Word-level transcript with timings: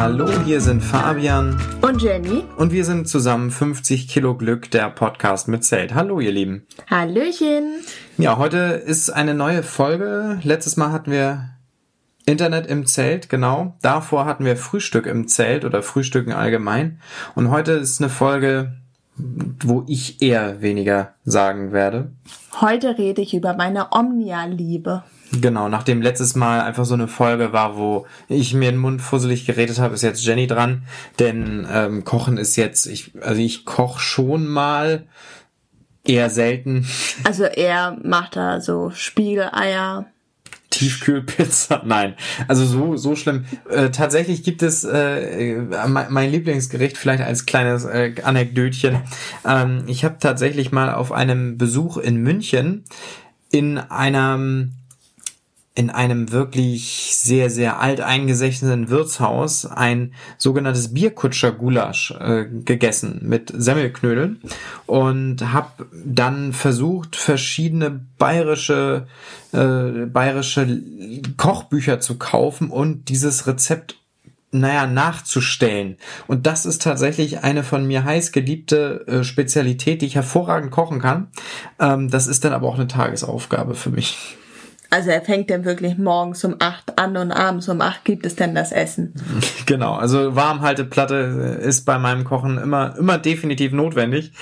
Hallo, 0.00 0.30
hier 0.46 0.62
sind 0.62 0.82
Fabian 0.82 1.60
und 1.82 2.00
Jenny 2.00 2.44
und 2.56 2.72
wir 2.72 2.86
sind 2.86 3.06
zusammen 3.06 3.50
50 3.50 4.08
Kilo 4.08 4.34
Glück, 4.34 4.70
der 4.70 4.88
Podcast 4.88 5.46
mit 5.46 5.62
Zelt. 5.62 5.94
Hallo, 5.94 6.20
ihr 6.20 6.32
Lieben. 6.32 6.66
Hallöchen. 6.88 7.74
Ja, 8.16 8.38
heute 8.38 8.56
ist 8.56 9.10
eine 9.10 9.34
neue 9.34 9.62
Folge. 9.62 10.40
Letztes 10.42 10.78
Mal 10.78 10.90
hatten 10.90 11.10
wir 11.10 11.50
Internet 12.24 12.66
im 12.66 12.86
Zelt, 12.86 13.28
genau. 13.28 13.76
Davor 13.82 14.24
hatten 14.24 14.46
wir 14.46 14.56
Frühstück 14.56 15.04
im 15.04 15.28
Zelt 15.28 15.66
oder 15.66 15.82
Frühstücken 15.82 16.32
allgemein. 16.32 16.98
Und 17.34 17.50
heute 17.50 17.72
ist 17.72 18.00
eine 18.00 18.08
Folge, 18.08 18.78
wo 19.18 19.84
ich 19.86 20.22
eher 20.22 20.62
weniger 20.62 21.12
sagen 21.24 21.72
werde. 21.72 22.10
Heute 22.58 22.96
rede 22.96 23.20
ich 23.20 23.34
über 23.34 23.52
meine 23.52 23.92
Omnia-Liebe. 23.92 25.04
Genau, 25.32 25.68
nachdem 25.68 26.02
letztes 26.02 26.34
Mal 26.34 26.60
einfach 26.62 26.84
so 26.84 26.94
eine 26.94 27.06
Folge 27.06 27.52
war, 27.52 27.76
wo 27.76 28.06
ich 28.28 28.52
mir 28.54 28.70
den 28.70 28.80
Mund 28.80 29.00
fusselig 29.00 29.46
geredet 29.46 29.78
habe, 29.78 29.94
ist 29.94 30.02
jetzt 30.02 30.24
Jenny 30.24 30.46
dran. 30.46 30.82
Denn 31.18 31.66
ähm, 31.70 32.04
Kochen 32.04 32.36
ist 32.36 32.56
jetzt, 32.56 32.86
ich, 32.86 33.12
also 33.22 33.40
ich 33.40 33.64
koche 33.64 34.00
schon 34.00 34.46
mal 34.46 35.06
eher 36.04 36.30
selten. 36.30 36.86
Also 37.24 37.44
er 37.44 37.96
macht 38.02 38.36
da 38.36 38.60
so 38.60 38.90
Spiegeleier. 38.90 40.06
Tiefkühlpizza. 40.70 41.82
Nein, 41.84 42.14
also 42.48 42.64
so 42.64 42.96
so 42.96 43.16
schlimm. 43.16 43.44
Äh, 43.68 43.90
tatsächlich 43.90 44.42
gibt 44.44 44.62
es 44.62 44.84
äh, 44.84 45.56
mein 45.88 46.30
Lieblingsgericht 46.30 46.96
vielleicht 46.96 47.22
als 47.22 47.44
kleines 47.44 47.84
äh, 47.84 48.14
Anekdötchen. 48.22 49.00
Ähm, 49.44 49.84
ich 49.86 50.04
habe 50.04 50.16
tatsächlich 50.20 50.72
mal 50.72 50.94
auf 50.94 51.12
einem 51.12 51.58
Besuch 51.58 51.98
in 51.98 52.16
München 52.16 52.84
in 53.50 53.78
einem 53.78 54.72
in 55.74 55.88
einem 55.88 56.32
wirklich 56.32 57.16
sehr, 57.16 57.48
sehr 57.48 57.80
alteingesessenen 57.80 58.90
Wirtshaus 58.90 59.66
ein 59.66 60.14
sogenanntes 60.36 60.92
Bierkutscher-Gulasch 60.92 62.10
äh, 62.18 62.46
gegessen 62.64 63.20
mit 63.22 63.52
Semmelknödeln 63.56 64.40
und 64.86 65.52
habe 65.52 65.86
dann 66.04 66.52
versucht, 66.52 67.14
verschiedene 67.14 68.00
bayerische, 68.18 69.06
äh, 69.52 70.06
bayerische 70.06 70.82
Kochbücher 71.36 72.00
zu 72.00 72.18
kaufen 72.18 72.70
und 72.70 73.08
dieses 73.08 73.46
Rezept 73.46 73.96
naja, 74.52 74.88
nachzustellen. 74.88 75.96
Und 76.26 76.46
das 76.46 76.66
ist 76.66 76.82
tatsächlich 76.82 77.44
eine 77.44 77.62
von 77.62 77.86
mir 77.86 78.04
heiß 78.04 78.32
geliebte 78.32 79.06
äh, 79.06 79.22
Spezialität, 79.22 80.02
die 80.02 80.06
ich 80.06 80.16
hervorragend 80.16 80.72
kochen 80.72 81.00
kann. 81.00 81.28
Ähm, 81.78 82.10
das 82.10 82.26
ist 82.26 82.44
dann 82.44 82.52
aber 82.52 82.66
auch 82.66 82.74
eine 82.74 82.88
Tagesaufgabe 82.88 83.76
für 83.76 83.90
mich. 83.90 84.36
Also 84.90 85.10
er 85.10 85.22
fängt 85.22 85.50
dann 85.50 85.64
wirklich 85.64 85.96
morgens 85.98 86.44
um 86.44 86.56
acht 86.58 86.98
an 86.98 87.16
und 87.16 87.30
abends 87.30 87.68
um 87.68 87.80
acht 87.80 88.04
gibt 88.04 88.26
es 88.26 88.34
dann 88.36 88.54
das 88.54 88.72
Essen. 88.72 89.14
Genau, 89.66 89.94
also 89.94 90.34
Warmhalteplatte 90.34 91.60
ist 91.62 91.84
bei 91.84 91.96
meinem 91.96 92.24
Kochen 92.24 92.58
immer, 92.58 92.96
immer 92.98 93.18
definitiv 93.18 93.70
notwendig. 93.70 94.32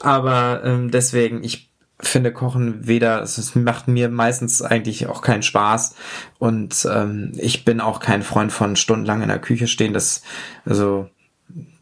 Aber 0.00 0.62
ähm, 0.64 0.90
deswegen, 0.90 1.44
ich 1.44 1.70
finde 2.00 2.32
Kochen 2.32 2.86
weder, 2.86 3.20
es 3.20 3.54
macht 3.54 3.88
mir 3.88 4.08
meistens 4.08 4.62
eigentlich 4.62 5.06
auch 5.06 5.20
keinen 5.20 5.42
Spaß. 5.42 5.94
Und 6.38 6.88
ähm, 6.90 7.32
ich 7.36 7.66
bin 7.66 7.82
auch 7.82 8.00
kein 8.00 8.22
Freund 8.22 8.50
von 8.50 8.76
stundenlang 8.76 9.20
in 9.20 9.28
der 9.28 9.40
Küche 9.40 9.66
stehen. 9.66 9.92
Das, 9.92 10.22
also 10.64 11.10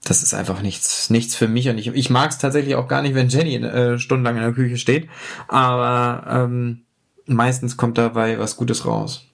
das 0.05 0.23
ist 0.23 0.35
einfach 0.35 0.63
nichts, 0.63 1.11
nichts 1.11 1.37
für 1.37 1.49
mich. 1.49 1.69
Und 1.69 1.79
ich, 1.79 1.89
ich 1.89 2.11
mag 2.11 2.31
es 2.31 2.39
tatsächlich 2.39 2.77
auch 2.77 2.89
gar 2.89 3.03
nicht, 3.03 3.15
wenn 3.15 3.29
Jenny 3.29 3.57
äh, 3.57 3.99
stundenlang 3.99 4.37
in 4.37 4.43
der 4.43 4.53
Küche 4.53 4.79
steht. 4.79 5.09
Aber 5.49 6.25
ähm, 6.29 6.86
meistens 7.27 7.77
kommt 7.77 7.99
dabei 7.99 8.39
was 8.39 8.57
Gutes 8.57 8.87
raus. 8.87 9.27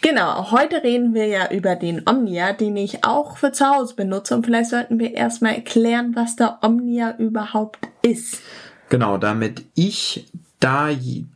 Genau, 0.00 0.50
heute 0.50 0.82
reden 0.82 1.14
wir 1.14 1.26
ja 1.26 1.50
über 1.50 1.76
den 1.76 2.02
Omnia, 2.06 2.52
den 2.52 2.76
ich 2.76 3.04
auch 3.04 3.38
für 3.38 3.52
zu 3.52 3.66
Hause 3.66 3.94
benutze. 3.94 4.34
Und 4.34 4.44
vielleicht 4.44 4.68
sollten 4.68 4.98
wir 4.98 5.14
erstmal 5.14 5.54
erklären, 5.54 6.12
was 6.14 6.36
der 6.36 6.58
Omnia 6.62 7.16
überhaupt 7.16 7.88
ist. 8.02 8.42
Genau, 8.90 9.16
damit 9.16 9.64
ich 9.74 10.26
da 10.60 10.90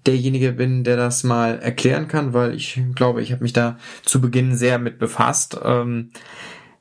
derjenige 0.07 0.53
bin, 0.53 0.85
der 0.85 0.97
das 0.97 1.25
mal 1.25 1.59
erklären 1.61 2.09
kann, 2.09 2.35
weil 2.35 2.55
ich 2.55 2.81
glaube, 2.95 3.23
ich 3.23 3.33
habe 3.33 3.43
mich 3.43 3.53
da 3.55 3.79
zu 4.05 4.21
Beginn 4.21 4.55
sehr 4.55 4.79
mit 4.79 4.99
befasst. 4.99 5.59
Ähm, 5.65 6.11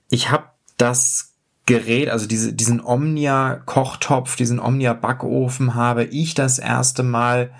ich 0.09 0.29
habe 0.29 0.45
das 0.77 1.35
Gerät, 1.65 2.09
also 2.09 2.27
diese, 2.27 2.53
diesen 2.53 2.79
Omnia-Kochtopf, 2.79 4.37
diesen 4.37 4.59
Omnia-Backofen 4.59 5.75
habe 5.75 6.05
ich 6.05 6.33
das 6.33 6.59
erste 6.59 7.03
Mal 7.03 7.51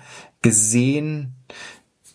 gesehen 0.42 1.34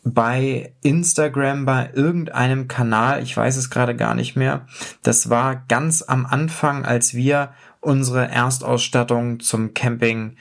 bei 0.03 0.73
Instagram, 0.81 1.65
bei 1.65 1.89
irgendeinem 1.93 2.67
Kanal, 2.67 3.23
ich 3.23 3.35
weiß 3.35 3.55
es 3.55 3.69
gerade 3.69 3.95
gar 3.95 4.15
nicht 4.15 4.35
mehr. 4.35 4.65
Das 5.01 5.29
war 5.29 5.63
ganz 5.67 6.01
am 6.01 6.25
Anfang, 6.25 6.85
als 6.85 7.13
wir 7.13 7.53
unsere 7.79 8.29
Erstausstattung 8.29 9.39
zum 9.39 9.73
Camping 9.73 10.35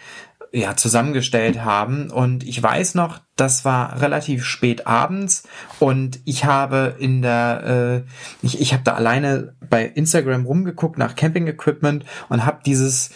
ja, 0.53 0.77
zusammengestellt 0.77 1.65
haben. 1.65 2.11
Und 2.11 2.45
ich 2.45 2.63
weiß 2.63 2.95
noch, 2.95 3.21
das 3.37 3.65
war 3.65 4.01
relativ 4.01 4.45
spät 4.45 4.87
abends 4.87 5.45
und 5.81 6.21
ich 6.25 6.45
habe 6.45 6.97
in 6.99 7.23
der, 7.23 8.05
äh, 8.05 8.47
ich, 8.47 8.61
ich 8.61 8.73
habe 8.73 8.83
da 8.85 8.93
alleine 8.95 9.55
bei 9.69 9.85
Instagram 9.87 10.45
rumgeguckt 10.45 10.99
nach 10.99 11.17
Camping-Equipment 11.17 12.05
und 12.29 12.45
habe 12.45 12.61
dieses 12.67 13.11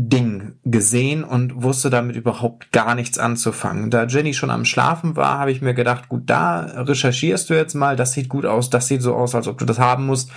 Ding 0.00 0.52
gesehen 0.64 1.24
und 1.24 1.62
wusste 1.62 1.90
damit 1.90 2.14
überhaupt 2.14 2.70
gar 2.70 2.94
nichts 2.94 3.18
anzufangen. 3.18 3.90
Da 3.90 4.04
Jenny 4.04 4.32
schon 4.32 4.50
am 4.50 4.64
Schlafen 4.64 5.16
war, 5.16 5.38
habe 5.38 5.50
ich 5.50 5.60
mir 5.60 5.74
gedacht, 5.74 6.08
gut, 6.08 6.22
da 6.26 6.60
recherchierst 6.60 7.50
du 7.50 7.54
jetzt 7.54 7.74
mal, 7.74 7.96
das 7.96 8.12
sieht 8.12 8.28
gut 8.28 8.46
aus, 8.46 8.70
das 8.70 8.86
sieht 8.86 9.02
so 9.02 9.16
aus, 9.16 9.34
als 9.34 9.48
ob 9.48 9.58
du 9.58 9.64
das 9.64 9.80
haben 9.80 10.06
musst. 10.06 10.30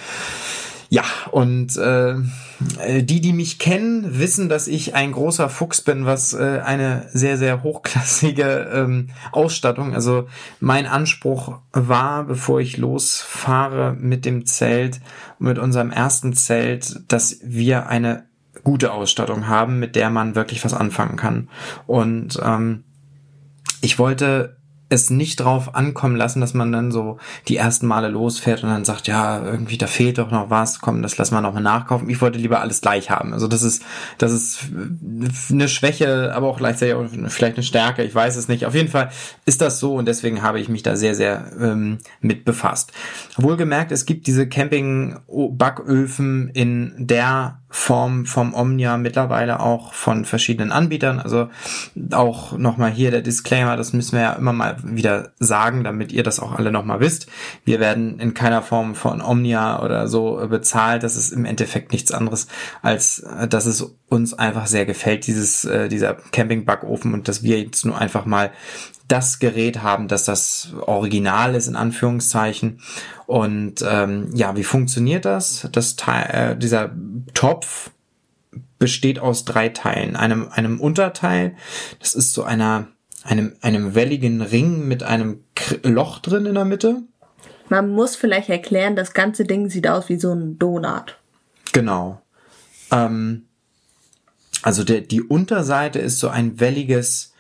Ja, 0.90 1.04
und 1.32 1.78
äh, 1.78 2.16
die, 3.02 3.22
die 3.22 3.32
mich 3.32 3.60
kennen, 3.60 4.20
wissen, 4.20 4.50
dass 4.50 4.68
ich 4.68 4.94
ein 4.94 5.14
großer 5.14 5.48
Fuchs 5.48 5.82
bin, 5.82 6.06
was 6.06 6.34
äh, 6.34 6.60
eine 6.66 7.08
sehr, 7.14 7.38
sehr 7.38 7.64
hochklassige 7.64 8.70
ähm, 8.74 9.10
Ausstattung. 9.32 9.94
Also 9.94 10.28
mein 10.60 10.88
Anspruch 10.88 11.60
war, 11.72 12.26
bevor 12.26 12.60
ich 12.60 12.78
losfahre 12.78 13.96
mit 13.98 14.26
dem 14.26 14.46
Zelt, 14.46 15.00
mit 15.40 15.60
unserem 15.60 15.92
ersten 15.92 16.34
Zelt, 16.34 17.00
dass 17.08 17.40
wir 17.42 17.88
eine 17.88 18.26
gute 18.64 18.92
Ausstattung 18.92 19.48
haben, 19.48 19.80
mit 19.80 19.96
der 19.96 20.10
man 20.10 20.36
wirklich 20.36 20.64
was 20.64 20.74
anfangen 20.74 21.18
kann. 21.18 21.50
Und 21.88 22.40
ähm, 22.44 22.84
ich 23.82 24.00
wollte 24.00 24.58
es 24.92 25.10
nicht 25.10 25.40
drauf 25.40 25.74
ankommen 25.74 26.18
lassen, 26.18 26.42
dass 26.42 26.54
man 26.54 26.72
dann 26.72 26.92
so 26.92 27.18
die 27.48 27.56
ersten 27.56 27.88
Male 27.88 28.10
losfährt 28.10 28.64
und 28.64 28.70
dann 28.70 28.84
sagt, 28.84 29.08
ja, 29.08 29.44
irgendwie 29.44 29.78
da 29.78 29.88
fehlt 29.88 30.18
doch 30.18 30.32
noch 30.32 30.50
was, 30.50 30.82
komm, 30.82 31.02
das 31.02 31.18
lassen 31.18 31.34
wir 31.34 31.42
noch 31.42 31.54
mal 31.54 31.62
nachkaufen. 31.62 32.10
Ich 32.10 32.22
wollte 32.22 32.38
lieber 32.38 32.60
alles 32.60 32.82
gleich 32.82 33.10
haben. 33.10 33.34
Also 33.34 33.48
das 33.48 33.64
ist, 33.64 33.84
das 34.18 34.34
ist 34.34 34.66
eine 35.50 35.70
Schwäche, 35.70 36.34
aber 36.36 36.48
auch 36.48 36.58
gleichzeitig 36.58 36.96
auch 36.96 37.06
vielleicht 37.30 37.56
eine 37.56 37.64
Stärke, 37.64 38.04
ich 38.04 38.14
weiß 38.14 38.36
es 38.36 38.50
nicht. 38.50 38.66
Auf 38.66 38.76
jeden 38.76 38.90
Fall 38.90 39.12
ist 39.46 39.62
das 39.62 39.80
so 39.80 39.96
und 39.96 40.08
deswegen 40.08 40.42
habe 40.42 40.60
ich 40.60 40.68
mich 40.68 40.84
da 40.84 40.98
sehr, 40.98 41.16
sehr 41.16 41.52
ähm, 41.60 42.00
mit 42.20 42.44
befasst. 42.44 42.92
Wohlgemerkt, 43.38 43.94
es 43.94 44.06
gibt 44.06 44.28
diese 44.28 44.50
Camping-Backöfen 44.50 46.50
in 46.50 46.94
der 46.98 47.61
Form 47.74 48.26
vom 48.26 48.54
Omnia 48.54 48.98
mittlerweile 48.98 49.62
auch 49.62 49.94
von 49.94 50.26
verschiedenen 50.26 50.74
Anbietern. 50.74 51.20
Also 51.20 51.50
auch 52.12 52.58
nochmal 52.58 52.92
hier 52.92 53.12
der 53.12 53.22
Disclaimer, 53.22 53.78
das 53.78 53.94
müssen 53.94 54.18
wir 54.18 54.22
ja 54.22 54.34
immer 54.34 54.52
mal 54.52 54.76
wieder 54.84 55.32
sagen, 55.40 55.86
damit 55.86 56.12
ihr 56.12 56.24
das 56.24 56.42
auch 56.42 56.52
alle 56.52 56.72
nochmal 56.72 57.00
wisst. 57.00 57.28
Wir 57.64 57.80
werden 57.80 58.20
in 58.20 58.34
keiner 58.34 58.62
Form 58.62 58.94
von 58.94 59.22
Omnia 59.22 59.82
oder 59.82 60.10
so 60.10 60.46
bezahlt. 60.50 61.04
Das 61.04 61.16
ist 61.16 61.32
im 61.32 61.46
Endeffekt 61.46 61.94
nichts 61.94 62.12
anderes, 62.12 62.48
als 62.82 63.26
dass 63.50 63.66
es 63.66 63.96
uns 64.12 64.34
einfach 64.34 64.68
sehr 64.68 64.86
gefällt, 64.86 65.26
dieses, 65.26 65.64
äh, 65.64 65.88
dieser 65.88 66.16
Camping-Backofen 66.16 67.14
und 67.14 67.30
dass 67.30 67.44
wir 67.44 67.62
jetzt 67.62 67.86
nur 67.86 67.98
einfach 67.98 68.26
mal 68.26 68.52
das 69.08 69.40
Gerät 69.40 69.84
haben, 69.84 70.10
dass 70.10 70.26
das 70.26 70.74
Original 70.82 71.56
ist, 71.56 71.68
in 71.68 71.78
Anführungszeichen. 71.78 72.82
Und 73.26 73.76
ähm, 73.88 74.30
ja, 74.34 74.58
wie 74.58 74.66
funktioniert 74.66 75.24
das? 75.24 75.68
das 75.72 75.96
Teil, 75.96 76.52
äh, 76.52 76.58
dieser 76.58 76.92
Topf 77.34 77.92
besteht 78.80 79.20
aus 79.20 79.46
drei 79.46 79.70
Teilen. 79.70 80.18
Einem, 80.18 80.50
einem 80.52 80.82
Unterteil, 80.82 81.56
das 82.00 82.14
ist 82.14 82.34
so 82.34 82.44
einer, 82.44 82.88
einem, 83.24 83.54
einem 83.62 83.96
welligen 83.96 84.42
Ring 84.42 84.90
mit 84.90 85.04
einem 85.04 85.46
Loch 85.84 86.20
drin 86.20 86.46
in 86.46 86.56
der 86.56 86.66
Mitte. 86.66 87.04
Man 87.70 87.92
muss 87.92 88.18
vielleicht 88.18 88.50
erklären, 88.50 88.98
das 88.98 89.14
ganze 89.14 89.46
Ding 89.46 89.70
sieht 89.70 89.88
aus 89.88 90.10
wie 90.10 90.20
so 90.20 90.34
ein 90.34 90.60
Donut. 90.60 91.18
Genau. 91.72 92.22
Ähm, 92.92 93.46
also 94.62 94.84
der, 94.84 95.02
die 95.02 95.22
Unterseite 95.22 96.00
ist 96.00 96.20
so 96.20 96.30
ein 96.30 96.60
welliges 96.60 97.34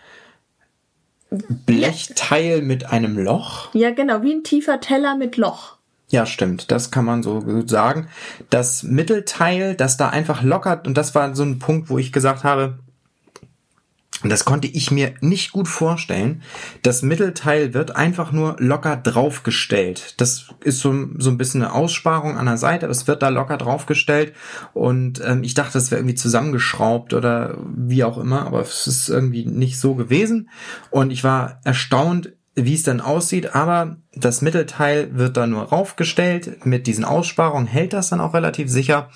Blechteil 1.30 2.62
mit 2.62 2.88
einem 2.92 3.18
Loch. 3.18 3.74
Ja, 3.74 3.92
genau, 3.92 4.22
wie 4.22 4.34
ein 4.34 4.44
tiefer 4.44 4.80
Teller 4.80 5.16
mit 5.16 5.38
Loch. 5.38 5.78
Ja, 6.10 6.26
stimmt, 6.26 6.72
das 6.72 6.92
kann 6.92 7.06
man 7.06 7.24
so 7.24 7.66
sagen. 7.68 8.10
Das 8.50 8.84
Mittelteil, 8.84 9.76
das 9.76 9.96
da 9.96 10.10
einfach 10.10 10.44
lockert, 10.44 10.86
und 10.86 10.98
das 10.98 11.16
war 11.16 11.34
so 11.36 11.44
ein 11.44 11.60
Punkt, 11.60 11.90
wo 11.90 11.98
ich 11.98 12.12
gesagt 12.12 12.44
habe, 12.44 12.80
das 14.30 14.46
konnte 14.46 14.68
ich 14.68 14.92
mir 14.92 15.14
nicht 15.22 15.52
gut 15.52 15.68
vorstellen. 15.68 16.44
Das 16.84 17.02
Mittelteil 17.02 17.74
wird 17.74 17.96
einfach 17.96 18.32
nur 18.32 18.56
locker 18.60 18.98
draufgestellt. 18.98 20.16
Das 20.22 20.50
ist 20.64 20.80
so, 20.80 20.94
so 21.18 21.30
ein 21.30 21.38
bisschen 21.38 21.64
eine 21.64 21.74
Aussparung 21.74 22.38
an 22.38 22.46
der 22.46 22.58
Seite, 22.58 22.86
aber 22.86 22.92
es 22.92 23.08
wird 23.08 23.24
da 23.24 23.30
locker 23.30 23.58
draufgestellt. 23.58 24.34
Und 24.74 25.22
ähm, 25.26 25.44
ich 25.44 25.54
dachte, 25.54 25.74
das 25.74 25.90
wäre 25.90 26.02
irgendwie 26.02 26.16
zusammengeschraubt 26.16 27.14
oder 27.14 27.58
wie 27.76 28.04
auch 28.04 28.18
immer, 28.18 28.46
aber 28.46 28.62
es 28.62 28.88
ist 28.88 29.10
irgendwie 29.10 29.46
nicht 29.46 29.80
so 29.80 29.96
gewesen. 29.96 30.50
Und 30.92 31.12
ich 31.12 31.24
war 31.24 31.60
erstaunt, 31.64 32.34
wie 32.56 32.74
es 32.74 32.84
dann 32.84 33.00
aussieht, 33.00 33.56
aber 33.56 33.98
das 34.14 34.42
Mittelteil 34.42 35.18
wird 35.18 35.38
da 35.38 35.48
nur 35.48 35.64
raufgestellt. 35.64 36.66
Mit 36.66 36.86
diesen 36.86 37.06
Aussparungen 37.06 37.66
hält 37.66 37.94
das 37.94 38.10
dann 38.10 38.20
auch 38.20 38.34
relativ 38.34 38.70
sicher. 38.70 39.10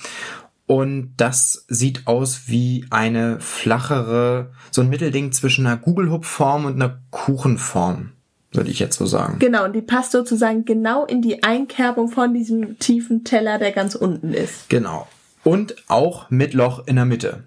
Und 0.67 1.13
das 1.17 1.65
sieht 1.67 2.07
aus 2.07 2.43
wie 2.47 2.85
eine 2.89 3.39
flachere, 3.39 4.51
so 4.71 4.81
ein 4.81 4.89
Mittelding 4.89 5.31
zwischen 5.31 5.65
einer 5.67 5.77
Gugelhupfform 5.77 6.65
und 6.65 6.73
einer 6.75 6.99
Kuchenform, 7.11 8.13
würde 8.51 8.71
ich 8.71 8.79
jetzt 8.79 8.97
so 8.97 9.05
sagen. 9.05 9.37
Genau, 9.37 9.65
und 9.65 9.73
die 9.73 9.83
passt 9.83 10.11
sozusagen 10.11 10.65
genau 10.65 11.05
in 11.05 11.21
die 11.21 11.43
Einkerbung 11.43 12.09
von 12.09 12.33
diesem 12.33 12.79
tiefen 12.79 13.23
Teller, 13.23 13.59
der 13.59 13.73
ganz 13.73 13.93
unten 13.93 14.33
ist. 14.33 14.67
Genau. 14.69 15.07
Und 15.43 15.75
auch 15.87 16.31
mit 16.31 16.55
Loch 16.55 16.87
in 16.87 16.95
der 16.95 17.05
Mitte. 17.05 17.43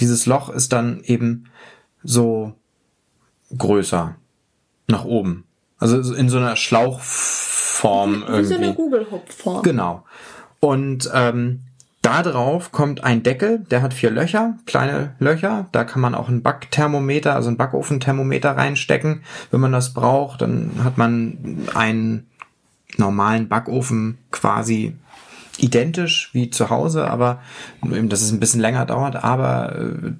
Dieses 0.00 0.26
Loch 0.26 0.50
ist 0.50 0.74
dann 0.74 1.00
eben 1.04 1.44
so 2.02 2.52
größer 3.56 4.16
nach 4.88 5.04
oben. 5.06 5.44
Also 5.78 6.14
in 6.14 6.28
so 6.28 6.36
einer 6.36 6.56
Schlauchform 6.56 8.12
wie, 8.12 8.26
irgendwie. 8.26 8.38
Wie 8.42 8.44
so 8.44 8.54
eine 8.54 8.74
Gugelhupfform. 8.74 9.62
Genau. 9.62 10.04
Und 10.60 11.10
ähm, 11.14 11.62
da 12.02 12.24
drauf 12.24 12.72
kommt 12.72 13.04
ein 13.04 13.22
Deckel, 13.22 13.60
der 13.70 13.80
hat 13.80 13.94
vier 13.94 14.10
Löcher, 14.10 14.58
kleine 14.66 15.14
Löcher. 15.20 15.68
Da 15.70 15.84
kann 15.84 16.02
man 16.02 16.16
auch 16.16 16.28
ein 16.28 16.42
Backthermometer, 16.42 17.34
also 17.34 17.48
ein 17.48 17.56
Backofenthermometer 17.56 18.56
reinstecken. 18.56 19.22
Wenn 19.52 19.60
man 19.60 19.72
das 19.72 19.94
braucht, 19.94 20.42
dann 20.42 20.72
hat 20.82 20.98
man 20.98 21.68
einen 21.74 22.26
normalen 22.96 23.48
Backofen 23.48 24.18
quasi 24.32 24.96
identisch 25.58 26.30
wie 26.32 26.50
zu 26.50 26.70
Hause, 26.70 27.08
aber 27.08 27.40
eben, 27.84 28.08
dass 28.08 28.22
es 28.22 28.32
ein 28.32 28.40
bisschen 28.40 28.60
länger 28.60 28.84
dauert. 28.84 29.22
Aber 29.22 29.76
äh, 29.76 30.12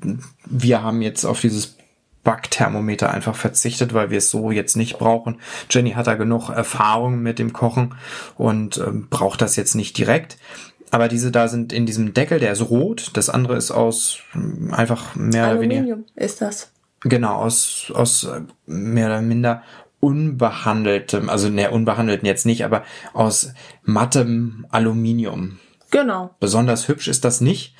wir 0.44 0.82
haben 0.82 1.02
jetzt 1.02 1.24
auf 1.24 1.40
dieses 1.40 1.76
Backthermometer 2.24 3.10
einfach 3.10 3.34
verzichtet, 3.34 3.94
weil 3.94 4.10
wir 4.10 4.18
es 4.18 4.30
so 4.30 4.50
jetzt 4.52 4.76
nicht 4.76 4.98
brauchen. 4.98 5.40
Jenny 5.70 5.92
hat 5.92 6.06
da 6.06 6.14
genug 6.14 6.50
Erfahrung 6.50 7.20
mit 7.20 7.38
dem 7.38 7.52
Kochen 7.52 7.96
und 8.36 8.78
ähm, 8.78 9.08
braucht 9.10 9.42
das 9.42 9.56
jetzt 9.56 9.74
nicht 9.74 9.98
direkt. 9.98 10.38
Aber 10.92 11.08
diese 11.08 11.32
da 11.32 11.48
sind 11.48 11.72
in 11.72 11.86
diesem 11.86 12.12
Deckel, 12.12 12.38
der 12.38 12.52
ist 12.52 12.68
rot. 12.68 13.12
Das 13.14 13.30
andere 13.30 13.56
ist 13.56 13.70
aus 13.70 14.18
hm, 14.32 14.74
einfach 14.74 15.16
mehr 15.16 15.46
Aluminium 15.46 15.48
oder 15.48 15.60
weniger. 15.60 15.94
Aluminium 15.94 16.04
ist 16.14 16.42
das. 16.42 16.70
Genau, 17.00 17.36
aus, 17.36 17.90
aus 17.94 18.24
äh, 18.24 18.42
mehr 18.66 19.06
oder 19.06 19.22
minder 19.22 19.62
unbehandeltem, 20.00 21.30
also 21.30 21.48
ne, 21.48 21.70
unbehandelten 21.70 22.26
jetzt 22.26 22.44
nicht, 22.44 22.64
aber 22.66 22.84
aus 23.14 23.54
mattem 23.82 24.66
Aluminium. 24.70 25.58
Genau. 25.90 26.34
Besonders 26.40 26.88
hübsch 26.88 27.08
ist 27.08 27.24
das 27.24 27.40
nicht, 27.40 27.74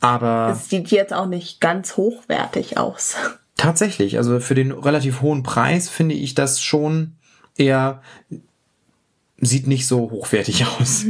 aber. 0.00 0.50
Es 0.52 0.68
sieht 0.68 0.90
jetzt 0.90 1.14
auch 1.14 1.26
nicht 1.26 1.62
ganz 1.62 1.96
hochwertig 1.96 2.76
aus. 2.76 3.16
Tatsächlich, 3.56 4.18
also 4.18 4.40
für 4.40 4.54
den 4.54 4.72
relativ 4.72 5.22
hohen 5.22 5.42
Preis 5.42 5.88
finde 5.88 6.16
ich 6.16 6.34
das 6.34 6.60
schon 6.60 7.16
eher 7.56 8.02
sieht 9.40 9.66
nicht 9.66 9.86
so 9.86 10.10
hochwertig 10.10 10.66
aus. 10.80 11.04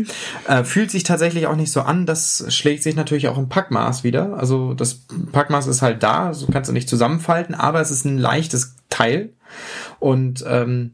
Äh, 0.46 0.64
fühlt 0.64 0.90
sich 0.90 1.02
tatsächlich 1.02 1.46
auch 1.46 1.56
nicht 1.56 1.72
so 1.72 1.82
an. 1.82 2.06
Das 2.06 2.44
schlägt 2.48 2.82
sich 2.82 2.94
natürlich 2.94 3.28
auch 3.28 3.38
im 3.38 3.48
Packmaß 3.48 4.04
wieder. 4.04 4.34
Also 4.38 4.74
das 4.74 5.06
Packmaß 5.32 5.66
ist 5.66 5.82
halt 5.82 6.02
da, 6.02 6.34
so 6.34 6.46
kannst 6.46 6.68
du 6.68 6.74
nicht 6.74 6.88
zusammenfalten, 6.88 7.54
aber 7.54 7.80
es 7.80 7.90
ist 7.90 8.04
ein 8.04 8.18
leichtes 8.18 8.76
Teil. 8.90 9.32
Und 9.98 10.44
ähm, 10.46 10.92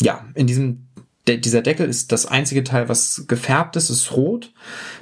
ja, 0.00 0.24
in 0.34 0.46
diesem 0.46 0.86
de 1.26 1.38
dieser 1.38 1.62
Deckel 1.62 1.88
ist 1.88 2.12
das 2.12 2.26
einzige 2.26 2.64
Teil, 2.64 2.88
was 2.88 3.24
gefärbt 3.26 3.76
ist, 3.76 3.90
ist 3.90 4.12
rot. 4.12 4.52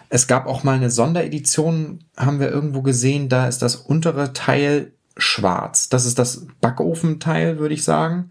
Es 0.09 0.27
gab 0.27 0.47
auch 0.47 0.65
mal 0.65 0.77
eine 0.77 0.91
Sonderedition, 0.91 2.05
haben 2.17 2.41
wir 2.41 2.51
irgendwo 2.51 2.83
gesehen, 2.83 3.29
da 3.29 3.47
ist 3.47 3.63
das 3.63 3.77
untere 3.77 4.33
Teil 4.33 4.93
schwarz. 5.17 5.89
Das 5.89 6.07
ist 6.07 6.19
das 6.19 6.47
Backofenteil, 6.61 7.59
würde 7.59 7.75
ich 7.75 7.85
sagen. 7.85 8.31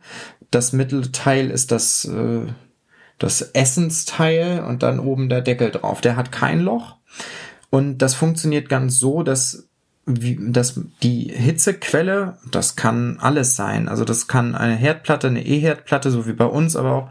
Das 0.51 0.73
Mittelteil 0.73 1.49
ist 1.49 1.71
das 1.71 2.05
äh, 2.05 2.47
das 3.19 3.41
Essensteil 3.41 4.63
und 4.63 4.83
dann 4.83 4.99
oben 4.99 5.29
der 5.29 5.41
Deckel 5.41 5.71
drauf. 5.71 6.01
Der 6.01 6.15
hat 6.15 6.31
kein 6.31 6.59
Loch 6.59 6.97
und 7.69 7.99
das 7.99 8.13
funktioniert 8.15 8.69
ganz 8.69 8.99
so, 8.99 9.23
dass 9.23 9.67
wie, 10.05 10.37
dass 10.51 10.81
die 11.01 11.31
Hitzequelle, 11.33 12.37
das 12.51 12.75
kann 12.75 13.17
alles 13.21 13.55
sein. 13.55 13.87
Also 13.87 14.03
das 14.03 14.27
kann 14.27 14.53
eine 14.53 14.75
Herdplatte, 14.75 15.27
eine 15.27 15.45
E-Herdplatte, 15.45 16.11
so 16.11 16.27
wie 16.27 16.33
bei 16.33 16.45
uns, 16.45 16.75
aber 16.75 16.91
auch 16.91 17.09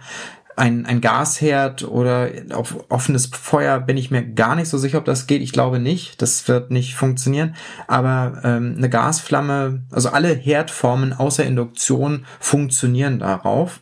ein, 0.56 0.84
ein 0.84 1.00
Gasherd 1.00 1.84
oder 1.84 2.28
auf 2.52 2.84
offenes 2.90 3.26
Feuer 3.26 3.80
bin 3.80 3.96
ich 3.96 4.10
mir 4.10 4.22
gar 4.22 4.54
nicht 4.54 4.68
so 4.68 4.76
sicher, 4.78 4.98
ob 4.98 5.04
das 5.04 5.26
geht. 5.26 5.42
Ich 5.42 5.52
glaube 5.52 5.78
nicht. 5.78 6.20
Das 6.20 6.46
wird 6.48 6.70
nicht 6.70 6.94
funktionieren. 6.94 7.54
Aber 7.86 8.42
ähm, 8.44 8.74
eine 8.76 8.90
Gasflamme, 8.90 9.82
also 9.90 10.10
alle 10.10 10.34
Herdformen 10.34 11.12
außer 11.12 11.44
Induktion 11.44 12.26
funktionieren 12.38 13.18
darauf. 13.18 13.80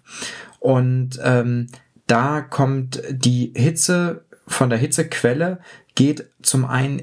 Und 0.60 1.18
ähm, 1.22 1.66
da 2.10 2.40
kommt 2.40 3.02
die 3.08 3.52
Hitze 3.54 4.24
von 4.46 4.68
der 4.68 4.80
Hitzequelle, 4.80 5.60
geht 5.94 6.26
zum 6.42 6.64
einen 6.64 7.02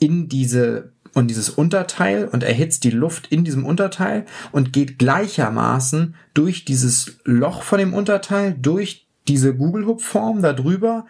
in 0.00 0.28
diese 0.28 0.92
und 1.12 1.28
dieses 1.28 1.50
Unterteil 1.50 2.26
und 2.26 2.42
erhitzt 2.42 2.84
die 2.84 2.90
Luft 2.90 3.26
in 3.26 3.44
diesem 3.44 3.66
Unterteil 3.66 4.24
und 4.50 4.72
geht 4.72 4.98
gleichermaßen 4.98 6.14
durch 6.32 6.64
dieses 6.64 7.18
Loch 7.24 7.62
von 7.62 7.78
dem 7.78 7.92
Unterteil, 7.92 8.56
durch 8.58 9.06
diese 9.28 9.54
Gugelhupfform 9.54 10.40
da 10.40 10.54
drüber 10.54 11.04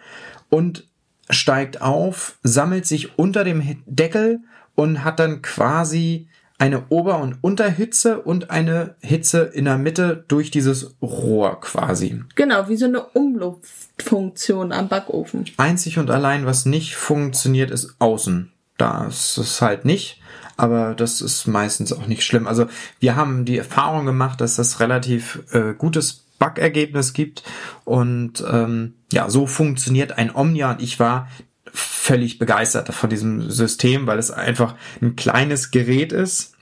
und 0.49 0.85
steigt 1.29 1.81
auf, 1.81 2.37
sammelt 2.43 2.85
sich 2.85 3.17
unter 3.17 3.45
dem 3.45 3.77
Deckel 3.85 4.41
und 4.75 5.05
hat 5.05 5.19
dann 5.19 5.41
quasi 5.41 6.27
eine 6.63 6.85
Ober- 6.87 7.19
und 7.19 7.43
Unterhitze 7.43 8.21
und 8.21 8.49
eine 8.49 8.95
Hitze 9.01 9.41
in 9.41 9.65
der 9.65 9.77
Mitte 9.77 10.23
durch 10.29 10.49
dieses 10.49 10.95
Rohr 11.01 11.59
quasi. 11.59 12.23
Genau, 12.35 12.69
wie 12.69 12.77
so 12.77 12.85
eine 12.85 13.03
Umluftfunktion 13.03 14.71
am 14.71 14.87
Backofen. 14.87 15.43
Einzig 15.57 15.99
und 15.99 16.09
allein, 16.09 16.45
was 16.45 16.65
nicht 16.65 16.95
funktioniert, 16.95 17.69
ist 17.69 17.97
außen. 17.99 18.53
Da 18.77 19.07
ist 19.07 19.37
es 19.37 19.61
halt 19.61 19.83
nicht, 19.83 20.21
aber 20.55 20.95
das 20.95 21.19
ist 21.19 21.47
meistens 21.47 21.91
auch 21.91 22.07
nicht 22.07 22.23
schlimm. 22.23 22.47
Also 22.47 22.67
wir 23.01 23.17
haben 23.17 23.43
die 23.43 23.57
Erfahrung 23.57 24.05
gemacht, 24.05 24.39
dass 24.39 24.55
das 24.55 24.79
relativ 24.79 25.43
äh, 25.51 25.73
gutes 25.73 26.23
Backergebnis 26.39 27.11
gibt 27.11 27.43
und 27.83 28.41
ähm, 28.49 28.93
ja, 29.11 29.29
so 29.29 29.47
funktioniert 29.47 30.17
ein 30.17 30.33
Omnia 30.33 30.71
und 30.71 30.81
ich 30.81 30.97
war 30.97 31.27
völlig 31.73 32.39
begeistert 32.39 32.93
von 32.93 33.09
diesem 33.09 33.49
System, 33.49 34.07
weil 34.07 34.19
es 34.19 34.31
einfach 34.31 34.75
ein 35.01 35.17
kleines 35.17 35.71
Gerät 35.71 36.13
ist, 36.13 36.52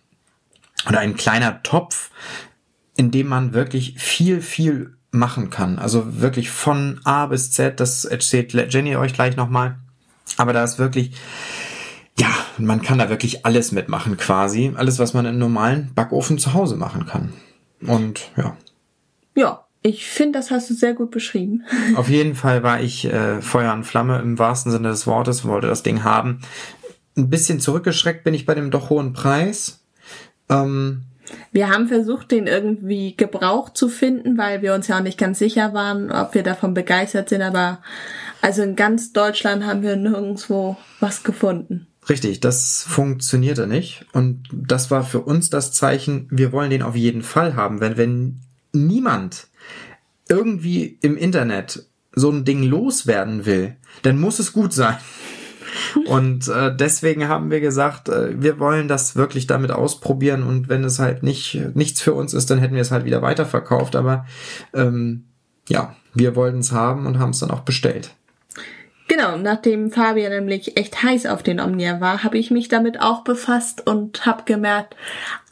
oder 0.87 0.99
ein 0.99 1.15
kleiner 1.15 1.63
Topf, 1.63 2.09
in 2.95 3.11
dem 3.11 3.27
man 3.27 3.53
wirklich 3.53 3.95
viel, 3.97 4.41
viel 4.41 4.97
machen 5.11 5.49
kann. 5.49 5.79
Also 5.79 6.21
wirklich 6.21 6.49
von 6.49 7.01
A 7.03 7.25
bis 7.27 7.51
Z, 7.51 7.79
das 7.79 8.05
erzählt 8.05 8.53
Jenny 8.53 8.95
euch 8.95 9.13
gleich 9.13 9.35
nochmal. 9.35 9.77
Aber 10.37 10.53
da 10.53 10.63
ist 10.63 10.79
wirklich, 10.79 11.11
ja, 12.17 12.29
man 12.57 12.81
kann 12.81 12.99
da 12.99 13.09
wirklich 13.09 13.45
alles 13.45 13.71
mitmachen 13.71 14.17
quasi. 14.17 14.73
Alles, 14.75 14.99
was 14.99 15.13
man 15.13 15.25
in 15.25 15.37
normalen 15.37 15.91
Backofen 15.93 16.37
zu 16.37 16.53
Hause 16.53 16.77
machen 16.77 17.05
kann. 17.05 17.33
Und 17.81 18.31
ja. 18.37 18.55
Ja, 19.35 19.65
ich 19.81 20.05
finde, 20.05 20.39
das 20.39 20.51
hast 20.51 20.69
du 20.69 20.73
sehr 20.73 20.93
gut 20.93 21.11
beschrieben. 21.11 21.63
Auf 21.95 22.09
jeden 22.09 22.35
Fall 22.35 22.63
war 22.63 22.81
ich 22.81 23.05
äh, 23.05 23.41
Feuer 23.41 23.73
und 23.73 23.83
Flamme 23.83 24.19
im 24.19 24.37
wahrsten 24.37 24.71
Sinne 24.71 24.89
des 24.89 25.07
Wortes, 25.07 25.45
wollte 25.45 25.67
das 25.67 25.83
Ding 25.83 26.03
haben. 26.03 26.41
Ein 27.17 27.29
bisschen 27.29 27.59
zurückgeschreckt 27.59 28.23
bin 28.23 28.33
ich 28.33 28.45
bei 28.45 28.55
dem 28.55 28.71
doch 28.71 28.89
hohen 28.89 29.13
Preis. 29.13 29.80
Ähm, 30.51 31.03
wir 31.51 31.69
haben 31.69 31.87
versucht, 31.87 32.31
den 32.31 32.47
irgendwie 32.47 33.15
gebraucht 33.15 33.77
zu 33.77 33.89
finden, 33.89 34.37
weil 34.37 34.61
wir 34.61 34.73
uns 34.73 34.87
ja 34.87 34.97
auch 34.97 35.03
nicht 35.03 35.17
ganz 35.17 35.39
sicher 35.39 35.73
waren, 35.73 36.11
ob 36.11 36.33
wir 36.33 36.43
davon 36.43 36.73
begeistert 36.73 37.29
sind, 37.29 37.41
aber 37.41 37.79
also 38.41 38.61
in 38.63 38.75
ganz 38.75 39.13
Deutschland 39.13 39.65
haben 39.65 39.81
wir 39.81 39.95
nirgendwo 39.95 40.77
was 40.99 41.23
gefunden. 41.23 41.87
Richtig, 42.09 42.39
das 42.39 42.83
funktionierte 42.87 43.67
nicht. 43.67 44.05
Und 44.11 44.49
das 44.51 44.89
war 44.89 45.03
für 45.03 45.21
uns 45.21 45.49
das 45.49 45.71
Zeichen, 45.71 46.27
wir 46.31 46.51
wollen 46.51 46.71
den 46.71 46.81
auf 46.81 46.95
jeden 46.95 47.21
Fall 47.21 47.55
haben. 47.55 47.79
Wenn, 47.79 47.97
wenn 47.97 48.41
niemand 48.73 49.47
irgendwie 50.27 50.97
im 51.01 51.15
Internet 51.15 51.85
so 52.13 52.31
ein 52.31 52.43
Ding 52.43 52.63
loswerden 52.63 53.45
will, 53.45 53.75
dann 54.01 54.19
muss 54.19 54.39
es 54.39 54.51
gut 54.51 54.73
sein. 54.73 54.97
Und 56.05 56.47
äh, 56.47 56.75
deswegen 56.75 57.27
haben 57.27 57.51
wir 57.51 57.61
gesagt, 57.61 58.09
äh, 58.09 58.41
wir 58.41 58.59
wollen 58.59 58.87
das 58.87 59.15
wirklich 59.15 59.47
damit 59.47 59.71
ausprobieren 59.71 60.43
und 60.43 60.69
wenn 60.69 60.83
es 60.83 60.99
halt 60.99 61.23
nicht 61.23 61.59
nichts 61.73 62.01
für 62.01 62.13
uns 62.13 62.33
ist, 62.33 62.49
dann 62.49 62.59
hätten 62.59 62.75
wir 62.75 62.81
es 62.81 62.91
halt 62.91 63.05
wieder 63.05 63.21
weiterverkauft. 63.21 63.95
Aber 63.95 64.25
ähm, 64.73 65.25
ja, 65.69 65.95
wir 66.13 66.35
wollten 66.35 66.59
es 66.59 66.71
haben 66.71 67.05
und 67.05 67.19
haben 67.19 67.31
es 67.31 67.39
dann 67.39 67.51
auch 67.51 67.61
bestellt. 67.61 68.15
Genau, 69.11 69.35
nachdem 69.35 69.91
Fabian 69.91 70.31
nämlich 70.31 70.77
echt 70.77 71.03
heiß 71.03 71.25
auf 71.25 71.43
den 71.43 71.59
Omnia 71.59 71.99
war, 71.99 72.23
habe 72.23 72.37
ich 72.37 72.49
mich 72.49 72.69
damit 72.69 73.01
auch 73.01 73.25
befasst 73.25 73.85
und 73.85 74.25
habe 74.25 74.43
gemerkt, 74.45 74.95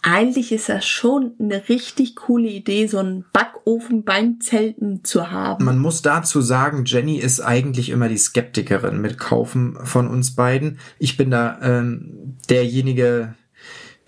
eigentlich 0.01 0.53
ist 0.53 0.69
das 0.69 0.85
schon 0.85 1.33
eine 1.41 1.67
richtig 1.67 2.15
coole 2.15 2.47
Idee, 2.47 2.87
so 2.87 2.99
einen 2.99 3.25
Backofen 3.33 4.05
beim 4.05 4.39
Zelten 4.39 5.03
zu 5.03 5.29
haben. 5.29 5.65
Man 5.65 5.77
muss 5.77 6.01
dazu 6.01 6.39
sagen, 6.39 6.85
Jenny 6.85 7.17
ist 7.17 7.41
eigentlich 7.41 7.89
immer 7.89 8.07
die 8.07 8.17
Skeptikerin 8.17 9.01
mit 9.01 9.17
Kaufen 9.17 9.77
von 9.83 10.07
uns 10.07 10.35
beiden. 10.35 10.79
Ich 10.97 11.17
bin 11.17 11.29
da 11.29 11.59
ähm, 11.61 12.37
derjenige, 12.49 13.33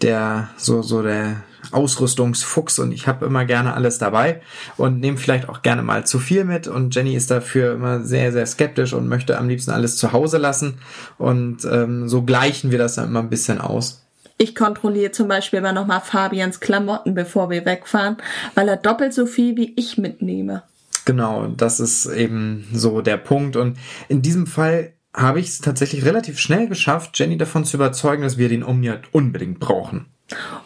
der 0.01 0.49
so 0.55 0.81
so 0.81 1.03
der 1.03 1.43
Ausrüstungsfuchs 1.71 2.79
und 2.79 2.91
ich 2.91 3.07
habe 3.07 3.25
immer 3.25 3.45
gerne 3.45 3.73
alles 3.73 3.97
dabei 3.97 4.41
und 4.77 4.99
nehme 4.99 5.17
vielleicht 5.17 5.49
auch 5.49 5.61
gerne 5.61 5.81
mal 5.81 6.05
zu 6.05 6.19
viel 6.19 6.43
mit 6.43 6.67
und 6.67 6.93
Jenny 6.95 7.15
ist 7.15 7.31
dafür 7.31 7.73
immer 7.73 8.01
sehr, 8.01 8.31
sehr 8.31 8.45
skeptisch 8.45 8.93
und 8.93 9.07
möchte 9.07 9.37
am 9.37 9.49
liebsten 9.49 9.71
alles 9.71 9.97
zu 9.97 10.11
Hause 10.13 10.37
lassen 10.37 10.79
und 11.17 11.65
ähm, 11.65 12.07
so 12.07 12.23
gleichen 12.23 12.71
wir 12.71 12.77
das 12.77 12.95
dann 12.95 13.09
immer 13.09 13.19
ein 13.19 13.29
bisschen 13.29 13.59
aus. 13.59 14.05
Ich 14.37 14.55
kontrolliere 14.55 15.11
zum 15.11 15.27
Beispiel 15.27 15.59
immer 15.59 15.71
nochmal 15.71 16.01
Fabians 16.01 16.59
Klamotten, 16.59 17.13
bevor 17.13 17.51
wir 17.51 17.65
wegfahren, 17.65 18.17
weil 18.55 18.67
er 18.67 18.77
doppelt 18.77 19.13
so 19.13 19.27
viel 19.27 19.55
wie 19.55 19.73
ich 19.75 19.97
mitnehme. 19.99 20.63
Genau, 21.05 21.47
das 21.47 21.79
ist 21.79 22.07
eben 22.07 22.67
so 22.73 23.01
der 23.01 23.17
Punkt 23.17 23.55
und 23.55 23.77
in 24.09 24.21
diesem 24.21 24.47
Fall 24.47 24.93
habe 25.13 25.39
ich 25.39 25.47
es 25.47 25.59
tatsächlich 25.59 26.05
relativ 26.05 26.39
schnell 26.39 26.67
geschafft, 26.67 27.17
Jenny 27.19 27.37
davon 27.37 27.65
zu 27.65 27.77
überzeugen, 27.77 28.23
dass 28.23 28.37
wir 28.37 28.49
den 28.49 28.63
Omnia 28.63 28.99
unbedingt 29.11 29.59
brauchen. 29.59 30.05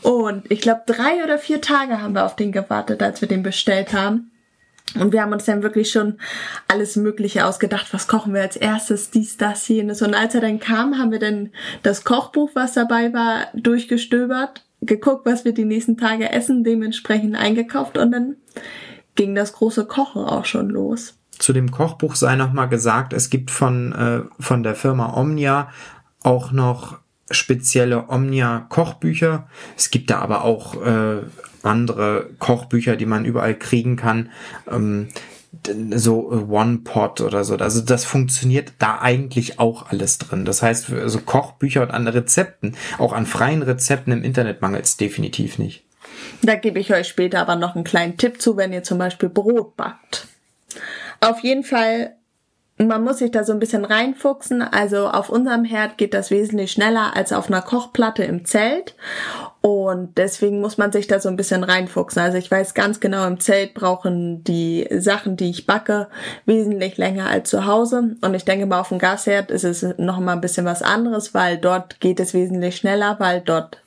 Und 0.02 0.50
ich 0.52 0.62
glaube, 0.62 0.84
drei 0.86 1.24
oder 1.24 1.38
vier 1.38 1.62
Tage 1.62 2.02
haben 2.02 2.14
wir 2.14 2.26
auf 2.26 2.36
den 2.36 2.52
gewartet, 2.52 3.02
als 3.02 3.22
wir 3.22 3.28
den 3.28 3.44
bestellt 3.44 3.94
haben. 3.94 4.32
Und 4.94 5.12
wir 5.12 5.22
haben 5.22 5.34
uns 5.34 5.46
dann 5.46 5.64
wirklich 5.64 5.92
schon 5.92 6.20
alles 6.68 6.96
Mögliche 6.96 7.46
ausgedacht. 7.46 7.88
Was 7.92 8.08
kochen 8.08 8.34
wir 8.34 8.42
als 8.42 8.56
erstes? 8.56 9.10
Dies, 9.10 9.36
das, 9.38 9.68
jenes. 9.68 10.02
Und 10.02 10.14
als 10.14 10.36
er 10.36 10.42
dann 10.42 10.60
kam, 10.60 10.98
haben 10.98 11.12
wir 11.12 11.20
dann 11.20 11.50
das 11.84 12.04
Kochbuch, 12.04 12.52
was 12.54 12.74
dabei 12.74 13.12
war, 13.12 13.48
durchgestöbert, 13.54 14.64
geguckt, 14.82 15.26
was 15.26 15.44
wir 15.44 15.54
die 15.54 15.66
nächsten 15.66 15.98
Tage 15.98 16.32
essen, 16.32 16.64
dementsprechend 16.64 17.36
eingekauft 17.36 17.98
und 17.98 18.12
dann 18.12 18.36
ging 19.16 19.34
das 19.36 19.54
große 19.54 19.86
Kochen 19.86 20.24
auch 20.24 20.46
schon 20.46 20.70
los. 20.70 21.18
Zu 21.32 21.52
dem 21.52 21.72
Kochbuch 21.72 22.16
sei 22.16 22.36
nochmal 22.36 22.70
gesagt, 22.70 23.12
es 23.12 23.30
gibt 23.30 23.52
von, 23.52 23.92
äh, 23.94 24.22
von 24.40 24.64
der 24.64 24.76
Firma 24.76 25.18
Omnia 25.18 25.70
auch 26.22 26.52
noch 26.52 27.00
spezielle 27.32 28.10
Omnia-Kochbücher. 28.10 29.48
Es 29.78 29.90
gibt 29.92 30.10
da 30.10 30.20
aber 30.20 30.44
auch 30.44 30.82
äh, 30.86 31.22
andere 31.64 32.30
Kochbücher, 32.40 32.96
die 32.96 33.06
man 33.06 33.26
überall 33.26 33.56
kriegen 33.56 33.96
kann. 33.96 34.30
Ähm, 34.70 35.10
so 35.96 36.32
One-Pot 36.32 37.22
oder 37.22 37.44
so. 37.44 37.56
Also 37.56 37.82
das 37.82 38.06
funktioniert 38.06 38.74
da 38.80 39.00
eigentlich 39.00 39.60
auch 39.60 39.90
alles 39.90 40.18
drin. 40.18 40.46
Das 40.46 40.62
heißt, 40.62 40.92
so 41.06 41.20
Kochbücher 41.22 41.82
und 41.82 41.92
an 41.92 42.08
Rezepten, 42.08 42.76
auch 42.98 43.14
an 43.14 43.26
freien 43.26 43.62
Rezepten 43.62 44.14
im 44.14 44.24
Internet 44.24 44.62
mangelt 44.62 44.86
es 44.86 44.98
definitiv 44.98 45.58
nicht. 45.58 45.84
Da 46.42 46.56
gebe 46.56 46.80
ich 46.80 46.94
euch 46.94 47.08
später 47.08 47.40
aber 47.40 47.56
noch 47.56 47.76
einen 47.76 47.84
kleinen 47.84 48.18
Tipp 48.18 48.42
zu, 48.42 48.58
wenn 48.58 48.74
ihr 48.74 48.84
zum 48.84 48.98
Beispiel 48.98 49.30
Brot 49.30 49.76
backt. 49.76 50.28
Auf 51.22 51.40
jeden 51.40 51.64
Fall 51.64 52.15
man 52.78 53.06
muss 53.06 53.20
sich 53.20 53.32
da 53.32 53.46
so 53.46 53.54
ein 53.54 53.60
bisschen 53.60 53.86
reinfuchsen. 53.86 54.62
Also 54.62 55.08
auf 55.08 55.30
unserem 55.30 55.64
Herd 55.64 55.98
geht 55.98 56.14
das 56.14 56.30
wesentlich 56.30 56.74
schneller 56.74 57.16
als 57.16 57.32
auf 57.32 57.48
einer 57.48 57.62
Kochplatte 57.62 58.24
im 58.24 58.44
Zelt. 58.44 58.96
Und 59.62 60.18
deswegen 60.18 60.60
muss 60.60 60.78
man 60.78 60.92
sich 60.92 61.08
da 61.08 61.20
so 61.20 61.30
ein 61.30 61.38
bisschen 61.38 61.64
reinfuchsen. 61.64 62.22
Also 62.22 62.38
ich 62.38 62.52
weiß 62.52 62.74
ganz 62.74 63.00
genau, 63.00 63.26
im 63.26 63.40
Zelt 63.40 63.74
brauchen 63.74 64.44
die 64.44 64.88
Sachen, 64.92 65.38
die 65.38 65.50
ich 65.50 65.66
backe, 65.66 66.08
wesentlich 66.46 66.98
länger 66.98 67.28
als 67.30 67.50
zu 67.50 67.66
Hause. 67.66 68.18
Und 68.22 68.34
ich 68.34 68.44
denke 68.44 68.66
mal, 68.66 68.82
auf 68.82 68.90
dem 68.90 69.00
Gasherd 69.00 69.52
ist 69.52 69.64
es 69.64 69.84
noch 69.98 70.20
mal 70.20 70.34
ein 70.34 70.42
bisschen 70.42 70.66
was 70.66 70.82
anderes, 70.82 71.34
weil 71.34 71.58
dort 71.58 72.02
geht 72.02 72.20
es 72.20 72.34
wesentlich 72.34 72.76
schneller, 72.76 73.16
weil 73.20 73.40
dort 73.40 73.82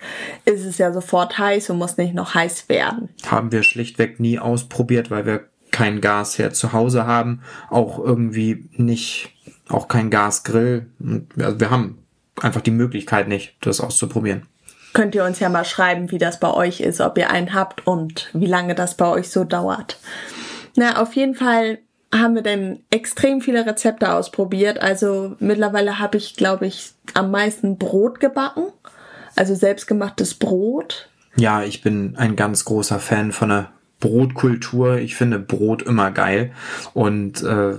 ist 0.47 0.64
es 0.64 0.78
ja 0.78 0.92
sofort 0.95 1.38
heiß 1.38 1.68
und 1.71 1.78
muss 1.78 1.99
nicht 1.99 2.14
noch 2.14 2.35
heiß 2.35 2.71
werden. 2.71 3.11
Haben 3.26 3.52
wir 3.52 3.62
schlichtweg 3.62 4.18
nie 4.18 4.38
ausprobiert, 4.38 5.11
weil 5.11 5.26
wir 5.26 5.42
kein 5.78 6.00
Gas 6.00 6.40
her 6.40 6.52
zu 6.52 6.73
Hause 6.73 7.06
haben, 7.06 7.40
auch 7.70 8.00
irgendwie 8.00 8.68
nicht, 8.73 9.30
auch 9.68 9.87
kein 9.87 10.11
Gasgrill. 10.11 10.88
Also 11.38 11.61
wir 11.61 11.70
haben 11.70 11.99
einfach 12.40 12.62
die 12.62 12.73
Möglichkeit 12.73 13.28
nicht, 13.28 13.54
das 13.61 13.80
auszuprobieren. 13.80 14.42
Könnt 14.92 15.14
ihr 15.14 15.25
uns 15.25 15.38
ja 15.38 15.49
mal 15.49 15.64
schreiben, 15.64 16.11
wie 16.11 16.18
das 16.18 16.40
bei 16.40 16.52
euch 16.52 16.80
ist, 16.80 17.00
ob 17.00 17.16
ihr 17.16 17.30
einen 17.30 17.54
habt 17.54 17.87
und 17.87 18.28
wie 18.32 18.47
lange 18.47 18.75
das 18.75 18.97
bei 18.97 19.06
euch 19.06 19.30
so 19.30 19.44
dauert. 19.44 20.00
Na, 20.75 21.00
auf 21.00 21.14
jeden 21.14 21.37
Fall 21.37 21.78
haben 22.12 22.35
wir 22.35 22.42
denn 22.42 22.80
extrem 22.90 23.40
viele 23.40 23.64
Rezepte 23.64 24.12
ausprobiert. 24.12 24.80
Also 24.80 25.37
mittlerweile 25.38 26.00
habe 26.00 26.16
ich, 26.16 26.35
glaube 26.35 26.66
ich, 26.66 26.90
am 27.14 27.30
meisten 27.30 27.78
Brot 27.78 28.18
gebacken. 28.18 28.64
Also 29.37 29.54
selbstgemachtes 29.54 30.35
Brot. 30.35 31.08
Ja, 31.37 31.62
ich 31.62 31.82
bin 31.82 32.16
ein 32.16 32.35
ganz 32.35 32.64
großer 32.64 32.99
Fan 32.99 33.30
von 33.30 33.50
der 33.50 33.70
Brotkultur. 34.00 34.98
Ich 34.98 35.16
finde 35.16 35.38
Brot 35.38 35.82
immer 35.82 36.10
geil. 36.10 36.52
Und 36.94 37.42
äh, 37.42 37.74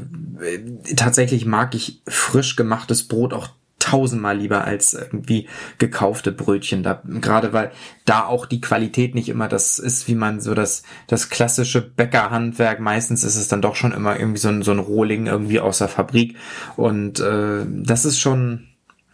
tatsächlich 0.95 1.45
mag 1.45 1.75
ich 1.75 2.01
frisch 2.07 2.55
gemachtes 2.55 3.07
Brot 3.07 3.33
auch 3.33 3.49
tausendmal 3.79 4.37
lieber 4.37 4.65
als 4.65 4.93
irgendwie 4.93 5.47
gekaufte 5.77 6.31
Brötchen. 6.31 6.83
Da, 6.83 7.01
gerade 7.05 7.53
weil 7.53 7.71
da 8.05 8.25
auch 8.25 8.45
die 8.45 8.61
Qualität 8.61 9.15
nicht 9.15 9.29
immer 9.29 9.47
das 9.47 9.79
ist, 9.79 10.07
wie 10.07 10.15
man 10.15 10.41
so 10.41 10.53
das, 10.53 10.83
das 11.07 11.29
klassische 11.29 11.81
Bäckerhandwerk. 11.81 12.79
Meistens 12.79 13.23
ist 13.23 13.37
es 13.37 13.47
dann 13.47 13.61
doch 13.61 13.75
schon 13.75 13.93
immer 13.93 14.19
irgendwie 14.19 14.39
so 14.39 14.49
ein, 14.49 14.61
so 14.61 14.71
ein 14.71 14.79
Rohling 14.79 15.25
irgendwie 15.27 15.59
aus 15.59 15.79
der 15.79 15.87
Fabrik. 15.87 16.35
Und 16.75 17.19
äh, 17.19 17.65
das 17.67 18.05
ist 18.05 18.19
schon, 18.19 18.68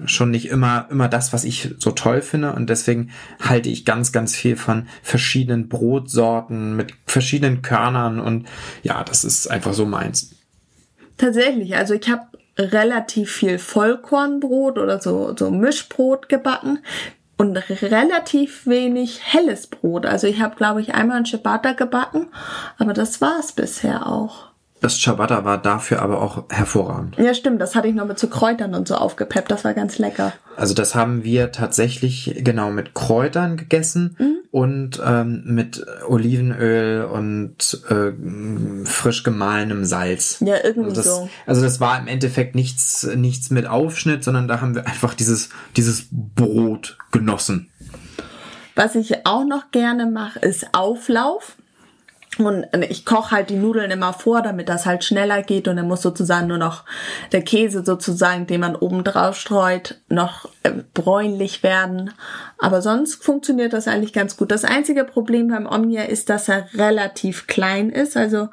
schon 0.05 0.31
nicht 0.31 0.49
immer, 0.49 0.87
immer 0.89 1.07
das, 1.07 1.31
was 1.31 1.43
ich 1.45 1.73
so 1.77 1.91
toll 1.91 2.21
finde. 2.21 2.53
Und 2.53 2.69
deswegen 2.69 3.11
halte 3.41 3.69
ich 3.69 3.85
ganz, 3.85 4.11
ganz 4.11 4.35
viel 4.35 4.57
von 4.57 4.87
verschiedenen 5.01 5.69
Brotsorten 5.69 6.75
mit 6.75 6.93
verschiedenen 7.05 7.61
Körnern. 7.61 8.19
Und 8.19 8.47
ja, 8.83 9.03
das 9.03 9.23
ist 9.23 9.47
einfach 9.47 9.73
so 9.73 9.85
meins. 9.85 10.31
Tatsächlich, 11.17 11.77
also 11.77 11.93
ich 11.93 12.09
habe 12.09 12.23
relativ 12.57 13.31
viel 13.31 13.57
Vollkornbrot 13.57 14.77
oder 14.77 15.01
so, 15.01 15.35
so 15.37 15.49
Mischbrot 15.49 16.29
gebacken 16.29 16.79
und 17.37 17.57
relativ 17.57 18.65
wenig 18.65 19.21
helles 19.23 19.67
Brot. 19.67 20.05
Also 20.05 20.27
ich 20.27 20.41
habe, 20.41 20.55
glaube 20.55 20.81
ich, 20.81 20.93
einmal 20.93 21.17
ein 21.17 21.25
Ciabatta 21.25 21.73
gebacken, 21.73 22.27
aber 22.77 22.93
das 22.93 23.21
war 23.21 23.39
es 23.39 23.51
bisher 23.51 24.07
auch. 24.07 24.54
Das 24.81 24.99
Ciabatta 24.99 25.45
war 25.45 25.57
dafür 25.57 26.01
aber 26.01 26.21
auch 26.21 26.43
hervorragend. 26.49 27.17
Ja, 27.17 27.33
stimmt. 27.33 27.61
Das 27.61 27.75
hatte 27.75 27.87
ich 27.87 27.95
noch 27.95 28.05
mit 28.05 28.19
so 28.19 28.27
Kräutern 28.27 28.75
und 28.75 28.87
so 28.87 28.95
aufgepeppt. 28.95 29.49
Das 29.49 29.63
war 29.63 29.73
ganz 29.73 29.97
lecker. 29.97 30.33
Also 30.57 30.73
das 30.73 30.95
haben 30.95 31.23
wir 31.23 31.51
tatsächlich 31.51 32.35
genau 32.39 32.71
mit 32.71 32.93
Kräutern 32.93 33.57
gegessen 33.57 34.15
mhm. 34.19 34.37
und 34.51 35.01
ähm, 35.03 35.43
mit 35.45 35.85
Olivenöl 36.07 37.05
und 37.05 37.81
äh, 37.89 38.85
frisch 38.85 39.23
gemahlenem 39.23 39.85
Salz. 39.85 40.37
Ja, 40.41 40.55
irgendwie 40.63 40.89
also 40.89 41.01
das, 41.01 41.05
so. 41.05 41.29
Also 41.45 41.61
das 41.61 41.79
war 41.79 41.97
im 41.97 42.07
Endeffekt 42.07 42.53
nichts, 42.53 43.07
nichts 43.15 43.49
mit 43.49 43.67
Aufschnitt, 43.67 44.23
sondern 44.23 44.47
da 44.47 44.61
haben 44.61 44.75
wir 44.75 44.85
einfach 44.87 45.13
dieses, 45.13 45.49
dieses 45.77 46.07
Brot 46.11 46.97
genossen. 47.11 47.71
Was 48.75 48.95
ich 48.95 49.25
auch 49.25 49.45
noch 49.45 49.71
gerne 49.71 50.05
mache, 50.05 50.39
ist 50.39 50.67
Auflauf. 50.73 51.55
Und 52.39 52.67
ich 52.89 53.05
koche 53.05 53.31
halt 53.31 53.49
die 53.49 53.55
Nudeln 53.55 53.91
immer 53.91 54.13
vor, 54.13 54.41
damit 54.41 54.69
das 54.69 54.85
halt 54.85 55.03
schneller 55.03 55.41
geht 55.43 55.67
und 55.67 55.77
dann 55.77 55.87
muss 55.87 56.01
sozusagen 56.01 56.47
nur 56.47 56.57
noch 56.57 56.83
der 57.31 57.41
Käse 57.41 57.83
sozusagen, 57.85 58.47
den 58.47 58.61
man 58.61 58.75
oben 58.75 59.03
drauf 59.03 59.37
streut, 59.37 59.99
noch 60.09 60.49
äh, 60.63 60.71
bräunlich 60.93 61.63
werden. 61.63 62.11
Aber 62.57 62.81
sonst 62.81 63.23
funktioniert 63.23 63.73
das 63.73 63.87
eigentlich 63.87 64.13
ganz 64.13 64.37
gut. 64.37 64.51
Das 64.51 64.65
einzige 64.65 65.03
Problem 65.03 65.49
beim 65.49 65.65
Omnia 65.65 66.03
ist, 66.03 66.29
dass 66.29 66.49
er 66.49 66.67
relativ 66.73 67.47
klein 67.47 67.89
ist. 67.89 68.17
Also 68.17 68.49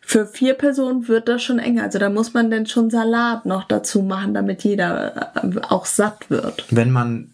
für 0.00 0.26
vier 0.26 0.54
Personen 0.54 1.06
wird 1.08 1.28
das 1.28 1.42
schon 1.42 1.58
enger. 1.58 1.82
Also 1.82 1.98
da 1.98 2.08
muss 2.08 2.32
man 2.32 2.50
dann 2.50 2.66
schon 2.66 2.88
Salat 2.88 3.44
noch 3.44 3.64
dazu 3.64 4.02
machen, 4.02 4.32
damit 4.32 4.64
jeder 4.64 5.34
äh, 5.36 5.60
auch 5.68 5.84
satt 5.84 6.30
wird. 6.30 6.64
Wenn 6.70 6.90
man 6.90 7.30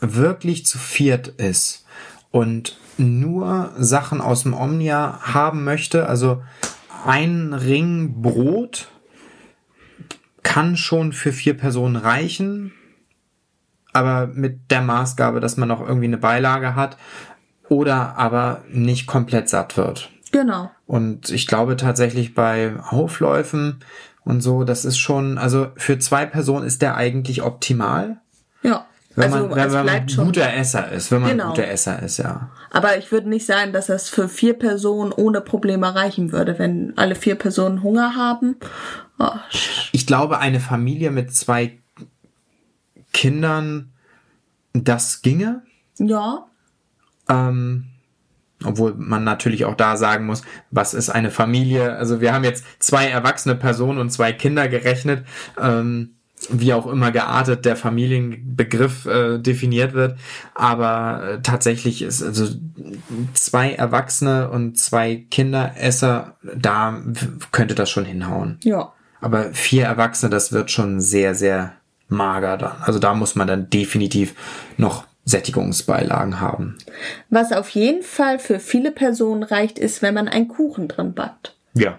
wirklich 0.00 0.66
zu 0.66 0.78
viert 0.78 1.28
ist 1.28 1.84
und 2.30 2.78
nur 2.98 3.72
Sachen 3.78 4.20
aus 4.20 4.42
dem 4.42 4.54
Omnia 4.54 5.20
haben 5.22 5.64
möchte, 5.64 6.08
also 6.08 6.42
ein 7.06 7.54
Ring 7.54 8.20
Brot 8.20 8.88
kann 10.42 10.76
schon 10.76 11.12
für 11.12 11.32
vier 11.32 11.56
Personen 11.56 11.96
reichen, 11.96 12.72
aber 13.92 14.26
mit 14.26 14.70
der 14.70 14.82
Maßgabe, 14.82 15.40
dass 15.40 15.56
man 15.56 15.68
noch 15.68 15.80
irgendwie 15.80 16.06
eine 16.06 16.18
Beilage 16.18 16.74
hat 16.74 16.96
oder 17.68 18.16
aber 18.16 18.62
nicht 18.70 19.06
komplett 19.06 19.48
satt 19.48 19.76
wird. 19.76 20.10
Genau. 20.32 20.70
Und 20.86 21.30
ich 21.30 21.46
glaube 21.46 21.76
tatsächlich 21.76 22.34
bei 22.34 22.74
Aufläufen 22.80 23.80
und 24.24 24.42
so, 24.42 24.64
das 24.64 24.84
ist 24.84 24.98
schon, 24.98 25.38
also 25.38 25.68
für 25.76 25.98
zwei 25.98 26.26
Personen 26.26 26.66
ist 26.66 26.82
der 26.82 26.96
eigentlich 26.96 27.42
optimal. 27.42 28.20
Wenn 29.18 29.32
also, 29.32 29.48
man, 29.48 29.56
wenn, 29.56 29.72
wenn 29.72 29.84
man 29.84 29.88
ein 29.88 30.06
guter 30.06 30.54
Esser 30.54 30.92
ist, 30.92 31.10
wenn 31.10 31.22
man 31.22 31.30
genau. 31.30 31.44
ein 31.44 31.50
guter 31.50 31.66
Esser 31.66 32.00
ist, 32.02 32.18
ja. 32.18 32.50
Aber 32.70 32.98
ich 32.98 33.10
würde 33.10 33.28
nicht 33.28 33.46
sagen, 33.46 33.72
dass 33.72 33.86
das 33.86 34.08
für 34.08 34.28
vier 34.28 34.54
Personen 34.54 35.10
ohne 35.10 35.40
Probleme 35.40 35.92
reichen 35.92 36.30
würde, 36.30 36.58
wenn 36.60 36.92
alle 36.96 37.16
vier 37.16 37.34
Personen 37.34 37.82
Hunger 37.82 38.14
haben. 38.14 38.56
Oh. 39.18 39.30
Ich 39.90 40.06
glaube, 40.06 40.38
eine 40.38 40.60
Familie 40.60 41.10
mit 41.10 41.34
zwei 41.34 41.78
Kindern, 43.12 43.90
das 44.72 45.20
ginge. 45.22 45.62
Ja. 45.98 46.46
Ähm, 47.28 47.86
obwohl 48.64 48.94
man 48.94 49.24
natürlich 49.24 49.64
auch 49.64 49.74
da 49.74 49.96
sagen 49.96 50.26
muss, 50.26 50.42
was 50.70 50.94
ist 50.94 51.10
eine 51.10 51.32
Familie? 51.32 51.96
Also 51.96 52.20
wir 52.20 52.32
haben 52.32 52.44
jetzt 52.44 52.64
zwei 52.78 53.08
erwachsene 53.08 53.56
Personen 53.56 53.98
und 53.98 54.10
zwei 54.10 54.32
Kinder 54.32 54.68
gerechnet. 54.68 55.26
Ähm, 55.60 56.17
wie 56.50 56.72
auch 56.72 56.86
immer 56.86 57.10
geartet 57.10 57.64
der 57.64 57.76
Familienbegriff 57.76 59.06
äh, 59.06 59.38
definiert 59.38 59.92
wird. 59.92 60.18
Aber 60.54 61.22
äh, 61.24 61.42
tatsächlich 61.42 62.02
ist 62.02 62.22
also 62.22 62.46
zwei 63.34 63.72
Erwachsene 63.72 64.50
und 64.50 64.78
zwei 64.78 65.26
Kinderesser, 65.30 66.36
da 66.54 67.00
könnte 67.52 67.74
das 67.74 67.90
schon 67.90 68.04
hinhauen. 68.04 68.58
Ja. 68.62 68.92
Aber 69.20 69.52
vier 69.52 69.84
Erwachsene, 69.84 70.30
das 70.30 70.52
wird 70.52 70.70
schon 70.70 71.00
sehr, 71.00 71.34
sehr 71.34 71.72
mager 72.08 72.56
dann. 72.56 72.76
Also 72.80 72.98
da 72.98 73.14
muss 73.14 73.34
man 73.34 73.48
dann 73.48 73.68
definitiv 73.70 74.34
noch 74.76 75.04
Sättigungsbeilagen 75.24 76.40
haben. 76.40 76.78
Was 77.28 77.52
auf 77.52 77.68
jeden 77.70 78.02
Fall 78.02 78.38
für 78.38 78.60
viele 78.60 78.90
Personen 78.90 79.42
reicht, 79.42 79.78
ist, 79.78 80.00
wenn 80.00 80.14
man 80.14 80.28
einen 80.28 80.48
Kuchen 80.48 80.88
drin 80.88 81.12
backt. 81.12 81.54
Ja. 81.74 81.98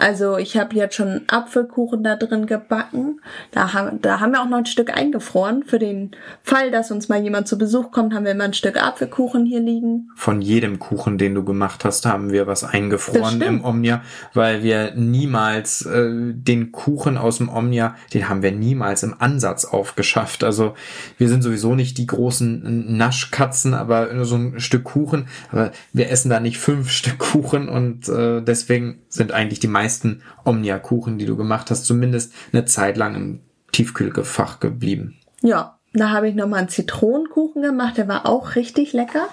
Also 0.00 0.38
ich 0.38 0.56
habe 0.56 0.74
jetzt 0.76 0.94
schon 0.94 1.22
Apfelkuchen 1.26 2.02
da 2.02 2.16
drin 2.16 2.46
gebacken. 2.46 3.20
Da 3.50 3.74
haben, 3.74 4.00
da 4.00 4.20
haben 4.20 4.32
wir 4.32 4.40
auch 4.40 4.48
noch 4.48 4.58
ein 4.58 4.66
Stück 4.66 4.96
eingefroren. 4.96 5.62
Für 5.62 5.78
den 5.78 6.12
Fall, 6.42 6.70
dass 6.70 6.90
uns 6.90 7.08
mal 7.10 7.22
jemand 7.22 7.48
zu 7.48 7.58
Besuch 7.58 7.90
kommt, 7.90 8.14
haben 8.14 8.24
wir 8.24 8.32
immer 8.32 8.44
ein 8.44 8.54
Stück 8.54 8.82
Apfelkuchen 8.82 9.44
hier 9.44 9.60
liegen. 9.60 10.08
Von 10.16 10.40
jedem 10.40 10.78
Kuchen, 10.78 11.18
den 11.18 11.34
du 11.34 11.44
gemacht 11.44 11.84
hast, 11.84 12.06
haben 12.06 12.32
wir 12.32 12.46
was 12.46 12.64
eingefroren 12.64 13.42
im 13.42 13.62
Omnia, 13.62 14.02
weil 14.32 14.62
wir 14.62 14.94
niemals 14.94 15.84
äh, 15.84 16.32
den 16.32 16.72
Kuchen 16.72 17.18
aus 17.18 17.36
dem 17.36 17.50
Omnia, 17.50 17.94
den 18.14 18.28
haben 18.28 18.42
wir 18.42 18.52
niemals 18.52 19.02
im 19.02 19.14
Ansatz 19.18 19.66
aufgeschafft. 19.66 20.44
Also 20.44 20.74
wir 21.18 21.28
sind 21.28 21.42
sowieso 21.42 21.74
nicht 21.74 21.98
die 21.98 22.06
großen 22.06 22.96
Naschkatzen, 22.96 23.74
aber 23.74 24.12
nur 24.14 24.24
so 24.24 24.36
ein 24.36 24.60
Stück 24.60 24.84
Kuchen. 24.84 25.28
Aber 25.52 25.72
wir 25.92 26.10
essen 26.10 26.30
da 26.30 26.40
nicht 26.40 26.58
fünf 26.58 26.90
Stück 27.00 27.18
Kuchen 27.18 27.68
und 27.68 28.08
äh, 28.08 28.40
deswegen 28.40 29.02
sind 29.10 29.32
eigentlich 29.32 29.60
die 29.60 29.68
meisten 29.68 29.89
meisten 29.90 30.22
Omnia-Kuchen, 30.44 31.18
die 31.18 31.26
du 31.26 31.36
gemacht 31.36 31.70
hast, 31.70 31.84
zumindest 31.84 32.32
eine 32.52 32.64
Zeit 32.64 32.96
lang 32.96 33.14
im 33.16 33.40
Tiefkühlfach 33.72 34.60
geblieben. 34.60 35.18
Ja, 35.42 35.78
da 35.92 36.10
habe 36.10 36.28
ich 36.28 36.34
nochmal 36.36 36.60
einen 36.60 36.68
Zitronenkuchen 36.68 37.62
gemacht, 37.62 37.96
der 37.96 38.06
war 38.06 38.26
auch 38.26 38.54
richtig 38.54 38.92
lecker. 38.92 39.26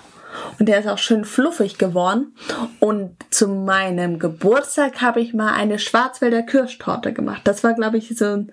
Und 0.60 0.68
der 0.68 0.80
ist 0.80 0.88
auch 0.88 0.98
schön 0.98 1.26
fluffig 1.26 1.78
geworden. 1.78 2.36
Und 2.80 3.16
zu 3.32 3.48
meinem 3.48 4.20
Geburtstag 4.20 5.02
habe 5.02 5.20
ich 5.20 5.34
mal 5.34 5.54
eine 5.54 5.80
Schwarzwälder 5.80 6.44
Kirschtorte 6.44 7.14
gemacht. 7.14 7.42
Das 7.46 7.64
war, 7.64 7.74
glaube 7.74 7.98
ich, 7.98 8.16
so 8.16 8.26
ein, 8.26 8.52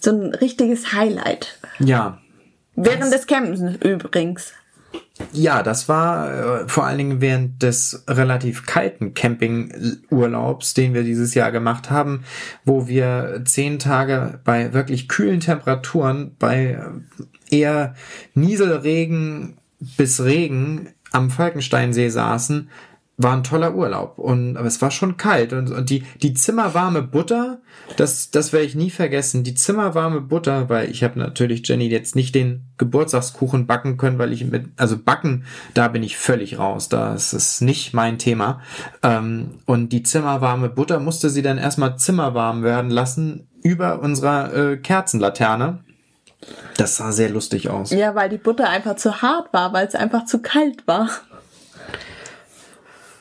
so 0.00 0.12
ein 0.12 0.34
richtiges 0.34 0.92
Highlight. 0.92 1.58
Ja. 1.78 2.18
Während 2.74 3.12
des 3.12 3.26
Campens 3.26 3.60
übrigens. 3.82 4.52
Ja, 5.32 5.62
das 5.62 5.88
war 5.88 6.62
äh, 6.62 6.68
vor 6.68 6.84
allen 6.86 6.98
Dingen 6.98 7.20
während 7.20 7.62
des 7.62 8.04
relativ 8.08 8.66
kalten 8.66 9.14
Campingurlaubs, 9.14 10.74
den 10.74 10.94
wir 10.94 11.04
dieses 11.04 11.34
Jahr 11.34 11.52
gemacht 11.52 11.90
haben, 11.90 12.24
wo 12.64 12.86
wir 12.88 13.42
zehn 13.44 13.78
Tage 13.78 14.40
bei 14.44 14.72
wirklich 14.72 15.08
kühlen 15.08 15.40
Temperaturen, 15.40 16.36
bei 16.38 16.78
eher 17.50 17.94
Nieselregen 18.34 19.58
bis 19.96 20.22
Regen 20.22 20.88
am 21.12 21.30
Falkensteinsee 21.30 22.08
saßen 22.08 22.68
war 23.18 23.34
ein 23.34 23.44
toller 23.44 23.74
Urlaub 23.74 24.18
und 24.18 24.58
aber 24.58 24.66
es 24.66 24.82
war 24.82 24.90
schon 24.90 25.16
kalt 25.16 25.54
und, 25.54 25.70
und 25.70 25.88
die 25.88 26.04
die 26.22 26.34
zimmerwarme 26.34 27.00
Butter, 27.00 27.60
das 27.96 28.30
das 28.30 28.52
werde 28.52 28.66
ich 28.66 28.74
nie 28.74 28.90
vergessen. 28.90 29.42
Die 29.42 29.54
zimmerwarme 29.54 30.20
Butter, 30.20 30.68
weil 30.68 30.90
ich 30.90 31.02
habe 31.02 31.18
natürlich 31.18 31.66
Jenny 31.66 31.88
jetzt 31.88 32.14
nicht 32.14 32.34
den 32.34 32.66
Geburtstagskuchen 32.76 33.66
backen 33.66 33.96
können, 33.96 34.18
weil 34.18 34.32
ich 34.32 34.44
mit 34.44 34.66
also 34.76 34.98
backen, 34.98 35.44
da 35.72 35.88
bin 35.88 36.02
ich 36.02 36.18
völlig 36.18 36.58
raus. 36.58 36.90
Das 36.90 37.32
ist 37.32 37.62
nicht 37.62 37.94
mein 37.94 38.18
Thema. 38.18 38.60
Ähm, 39.02 39.60
und 39.64 39.90
die 39.90 40.02
zimmerwarme 40.02 40.68
Butter 40.68 41.00
musste 41.00 41.30
sie 41.30 41.42
dann 41.42 41.56
erstmal 41.56 41.96
zimmerwarm 41.98 42.62
werden 42.62 42.90
lassen 42.90 43.48
über 43.62 44.00
unserer 44.00 44.54
äh, 44.54 44.76
Kerzenlaterne. 44.76 45.80
Das 46.76 46.96
sah 46.96 47.12
sehr 47.12 47.30
lustig 47.30 47.70
aus. 47.70 47.90
Ja, 47.90 48.14
weil 48.14 48.28
die 48.28 48.36
Butter 48.36 48.68
einfach 48.68 48.96
zu 48.96 49.22
hart 49.22 49.52
war, 49.52 49.72
weil 49.72 49.86
es 49.86 49.94
einfach 49.94 50.26
zu 50.26 50.42
kalt 50.42 50.86
war. 50.86 51.08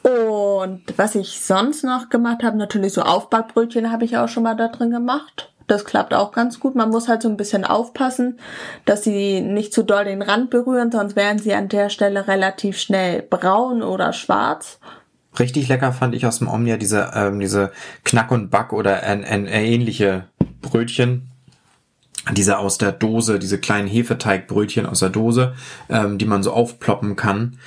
Und 0.06 0.84
was 0.98 1.16
ich 1.16 1.42
sonst 1.42 1.84
noch 1.84 2.10
gemacht 2.10 2.44
habe, 2.44 2.58
natürlich 2.58 2.94
so 2.94 3.02
Aufbackbrötchen 3.02 3.92
habe 3.92 4.06
ich 4.06 4.18
auch 4.18 4.28
schon 4.28 4.44
mal 4.44 4.54
da 4.54 4.68
drin 4.68 4.92
gemacht. 4.92 5.52
Das 5.66 5.84
klappt 5.84 6.14
auch 6.14 6.32
ganz 6.32 6.60
gut. 6.60 6.76
Man 6.76 6.92
muss 6.92 7.08
halt 7.08 7.24
so 7.24 7.28
ein 7.28 7.38
bisschen 7.38 7.66
aufpassen, 7.66 8.38
dass 8.86 9.04
sie 9.04 9.42
nicht 9.42 9.74
zu 9.74 9.82
doll 9.82 10.06
den 10.06 10.22
Rand 10.22 10.52
berühren, 10.52 10.92
sonst 10.92 11.16
werden 11.16 11.40
sie 11.40 11.56
an 11.56 11.70
der 11.70 11.90
Stelle 11.90 12.28
relativ 12.28 12.78
schnell 12.78 13.24
braun 13.24 13.82
oder 13.82 14.14
schwarz. 14.14 14.80
Richtig 15.40 15.70
lecker 15.70 15.92
fand 15.92 16.14
ich 16.14 16.28
aus 16.28 16.38
dem 16.38 16.50
Omnia 16.50 16.78
diese, 16.78 17.12
ähm, 17.16 17.40
diese 17.40 17.72
Knack 18.04 18.30
und 18.30 18.52
Back 18.52 18.74
oder 18.74 19.02
ein, 19.02 19.26
ein 19.26 19.48
ähnliche 19.48 20.26
Brötchen 20.62 21.32
diese 22.34 22.58
aus 22.58 22.78
der 22.78 22.92
Dose, 22.92 23.40
diese 23.40 23.60
kleinen 23.60 23.88
Hefeteigbrötchen 23.88 24.86
aus 24.86 25.00
der 25.00 25.10
Dose, 25.10 25.54
ähm, 25.90 26.18
die 26.18 26.26
man 26.26 26.44
so 26.44 26.52
aufploppen 26.52 27.16
kann. 27.16 27.60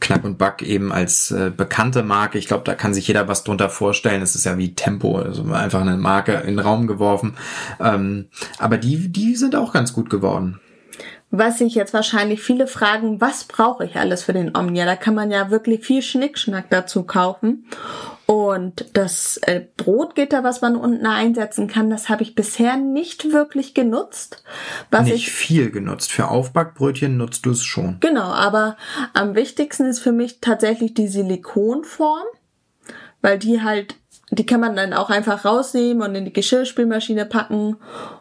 Knack 0.00 0.24
und 0.24 0.38
Back 0.38 0.62
eben 0.62 0.92
als 0.92 1.30
äh, 1.30 1.50
bekannte 1.54 2.02
Marke. 2.02 2.38
Ich 2.38 2.48
glaube, 2.48 2.64
da 2.64 2.74
kann 2.74 2.94
sich 2.94 3.06
jeder 3.06 3.28
was 3.28 3.44
drunter 3.44 3.68
vorstellen. 3.68 4.22
Es 4.22 4.34
ist 4.34 4.44
ja 4.44 4.58
wie 4.58 4.74
Tempo, 4.74 5.18
also 5.18 5.44
einfach 5.52 5.80
eine 5.80 5.96
Marke 5.96 6.32
in 6.32 6.56
den 6.56 6.58
Raum 6.58 6.86
geworfen. 6.86 7.36
Ähm, 7.80 8.26
aber 8.58 8.78
die, 8.78 9.08
die 9.10 9.36
sind 9.36 9.54
auch 9.54 9.72
ganz 9.72 9.92
gut 9.92 10.10
geworden. 10.10 10.60
Was 11.30 11.58
sich 11.58 11.74
jetzt 11.74 11.92
wahrscheinlich 11.92 12.40
viele 12.40 12.66
fragen, 12.66 13.20
was 13.20 13.44
brauche 13.44 13.84
ich 13.84 13.96
alles 13.96 14.22
für 14.22 14.32
den 14.32 14.56
Omnia? 14.56 14.84
Da 14.84 14.96
kann 14.96 15.14
man 15.14 15.30
ja 15.30 15.50
wirklich 15.50 15.84
viel 15.84 16.02
Schnickschnack 16.02 16.70
dazu 16.70 17.02
kaufen. 17.02 17.66
Und 18.26 18.86
das 18.92 19.36
äh, 19.42 19.62
Brotgitter, 19.76 20.42
was 20.42 20.60
man 20.60 20.74
unten 20.74 21.06
einsetzen 21.06 21.68
kann, 21.68 21.90
das 21.90 22.08
habe 22.08 22.24
ich 22.24 22.34
bisher 22.34 22.76
nicht 22.76 23.32
wirklich 23.32 23.72
genutzt. 23.72 24.42
Was 24.90 25.04
nicht 25.04 25.28
ich, 25.28 25.32
viel 25.32 25.70
genutzt. 25.70 26.10
Für 26.10 26.28
Aufbackbrötchen 26.28 27.16
nutzt 27.16 27.46
du 27.46 27.52
es 27.52 27.62
schon. 27.62 27.98
Genau, 28.00 28.24
aber 28.24 28.76
am 29.14 29.36
wichtigsten 29.36 29.86
ist 29.86 30.00
für 30.00 30.10
mich 30.10 30.40
tatsächlich 30.40 30.94
die 30.94 31.06
Silikonform, 31.06 32.26
weil 33.22 33.38
die 33.38 33.62
halt 33.62 33.94
die 34.30 34.46
kann 34.46 34.60
man 34.60 34.74
dann 34.74 34.92
auch 34.92 35.10
einfach 35.10 35.44
rausnehmen 35.44 36.02
und 36.02 36.14
in 36.14 36.24
die 36.24 36.32
Geschirrspülmaschine 36.32 37.26
packen. 37.26 37.76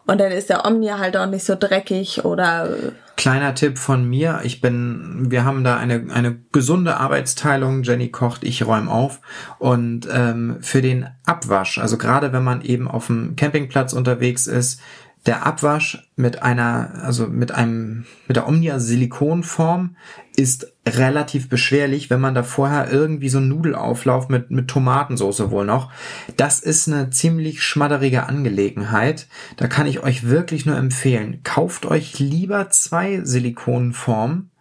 Und 0.05 0.19
dann 0.19 0.31
ist 0.31 0.49
der 0.49 0.65
Omnia 0.65 0.99
halt 0.99 1.17
auch 1.17 1.25
nicht 1.25 1.45
so 1.45 1.55
dreckig 1.55 2.23
oder 2.23 2.69
Kleiner 3.17 3.55
Tipp 3.55 3.79
von 3.79 4.03
mir, 4.03 4.41
ich 4.43 4.59
bin, 4.59 5.31
wir 5.31 5.45
haben 5.45 5.63
da 5.63 5.77
eine, 5.77 6.07
eine 6.13 6.37
gesunde 6.51 6.97
Arbeitsteilung, 6.97 7.83
Jenny 7.83 8.09
kocht, 8.09 8.43
ich 8.43 8.67
räume 8.67 8.91
auf. 8.91 9.21
Und 9.57 10.05
ähm, 10.11 10.57
für 10.59 10.81
den 10.81 11.07
Abwasch, 11.25 11.77
also 11.77 11.97
gerade 11.97 12.33
wenn 12.33 12.43
man 12.43 12.61
eben 12.61 12.89
auf 12.89 13.07
dem 13.07 13.37
Campingplatz 13.37 13.93
unterwegs 13.93 14.47
ist, 14.47 14.81
der 15.25 15.45
Abwasch 15.45 16.07
mit 16.15 16.43
einer, 16.43 17.01
also 17.03 17.27
mit 17.27 17.51
einem, 17.51 18.05
mit 18.27 18.38
der 18.38 18.47
Omnia 18.47 18.79
Silikonform 18.79 19.95
ist 20.35 20.71
relativ 20.88 21.49
beschwerlich, 21.49 22.09
wenn 22.09 22.21
man 22.21 22.35
da 22.35 22.43
vorher 22.43 22.91
irgendwie 22.91 23.29
so 23.29 23.39
einen 23.39 23.49
Nudelauflauf 23.49 24.29
mit, 24.29 24.51
mit 24.51 24.67
Tomatensauce 24.67 25.49
wohl 25.49 25.65
noch. 25.65 25.91
Das 26.38 26.59
ist 26.59 26.88
eine 26.88 27.09
ziemlich 27.09 27.63
schmadderige 27.63 28.27
Angelegenheit. 28.27 29.27
Da 29.57 29.67
kann 29.67 29.88
ich 29.88 30.03
euch 30.03 30.27
wirklich 30.29 30.65
nur 30.65 30.77
empfehlen. 30.77 31.39
Kauft 31.43 31.85
euch 31.85 32.19
lieber 32.19 32.69
zwei 32.69 33.21
Silikonformen 33.23 34.51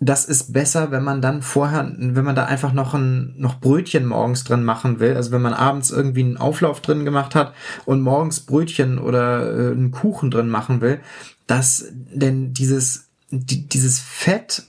das 0.00 0.24
ist 0.24 0.52
besser, 0.52 0.90
wenn 0.90 1.02
man 1.02 1.20
dann 1.20 1.42
vorher, 1.42 1.92
wenn 1.96 2.24
man 2.24 2.36
da 2.36 2.44
einfach 2.44 2.72
noch 2.72 2.94
ein 2.94 3.34
noch 3.36 3.60
Brötchen 3.60 4.06
morgens 4.06 4.44
drin 4.44 4.64
machen 4.64 5.00
will. 5.00 5.16
Also 5.16 5.32
wenn 5.32 5.42
man 5.42 5.54
abends 5.54 5.90
irgendwie 5.90 6.22
einen 6.22 6.36
Auflauf 6.36 6.80
drin 6.80 7.04
gemacht 7.04 7.34
hat 7.34 7.52
und 7.84 8.00
morgens 8.00 8.40
Brötchen 8.40 8.98
oder 8.98 9.46
äh, 9.46 9.72
einen 9.72 9.90
Kuchen 9.90 10.30
drin 10.30 10.48
machen 10.48 10.80
will, 10.80 11.00
dass 11.46 11.86
denn 11.90 12.52
dieses 12.52 13.08
die, 13.30 13.68
dieses 13.68 13.98
Fett 13.98 14.64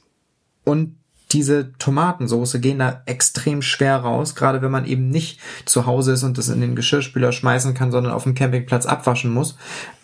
und 0.63 0.95
diese 1.31 1.73
Tomatensoße 1.73 2.59
gehen 2.59 2.79
da 2.79 3.03
extrem 3.05 3.61
schwer 3.61 3.97
raus, 3.97 4.33
gerade 4.33 4.61
wenn 4.61 4.71
man 4.71 4.85
eben 4.85 5.09
nicht 5.09 5.39
zu 5.65 5.85
Hause 5.85 6.13
ist 6.13 6.23
und 6.23 6.37
das 6.39 6.49
in 6.49 6.59
den 6.59 6.75
Geschirrspüler 6.75 7.31
schmeißen 7.31 7.75
kann, 7.75 7.91
sondern 7.91 8.13
auf 8.13 8.23
dem 8.23 8.33
Campingplatz 8.33 8.87
abwaschen 8.87 9.31
muss. 9.31 9.55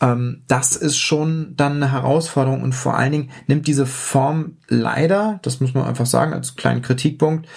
Ähm, 0.02 0.44
das 0.48 0.76
ist 0.76 0.98
schon 0.98 1.54
dann 1.58 1.78
eine 1.78 1.92
Herausforderung 1.92 2.62
und 2.62 2.74
vor 2.74 2.96
allen 2.96 3.12
Dingen 3.12 3.32
nimmt 3.48 3.66
diese 3.66 3.88
Form 3.88 4.58
leider, 4.68 5.40
das 5.42 5.60
muss 5.62 5.74
man 5.74 5.86
einfach 5.86 6.06
sagen 6.06 6.34
als 6.34 6.56
kleinen 6.56 6.84
Kritikpunkt, 6.84 7.48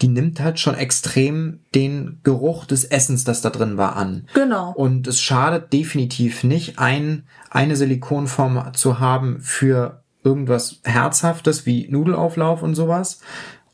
die 0.00 0.08
nimmt 0.08 0.40
halt 0.40 0.58
schon 0.58 0.74
extrem 0.74 1.60
den 1.74 2.20
Geruch 2.22 2.64
des 2.64 2.84
Essens, 2.84 3.24
das 3.24 3.42
da 3.42 3.50
drin 3.50 3.76
war, 3.76 3.96
an. 3.96 4.26
Genau. 4.32 4.72
Und 4.72 5.06
es 5.06 5.20
schadet 5.20 5.72
definitiv 5.72 6.44
nicht, 6.44 6.78
ein, 6.78 7.24
eine 7.50 7.76
Silikonform 7.76 8.72
zu 8.74 9.00
haben 9.00 9.40
für 9.40 10.02
irgendwas 10.24 10.80
Herzhaftes 10.84 11.66
wie 11.66 11.88
Nudelauflauf 11.88 12.62
und 12.62 12.74
sowas 12.74 13.20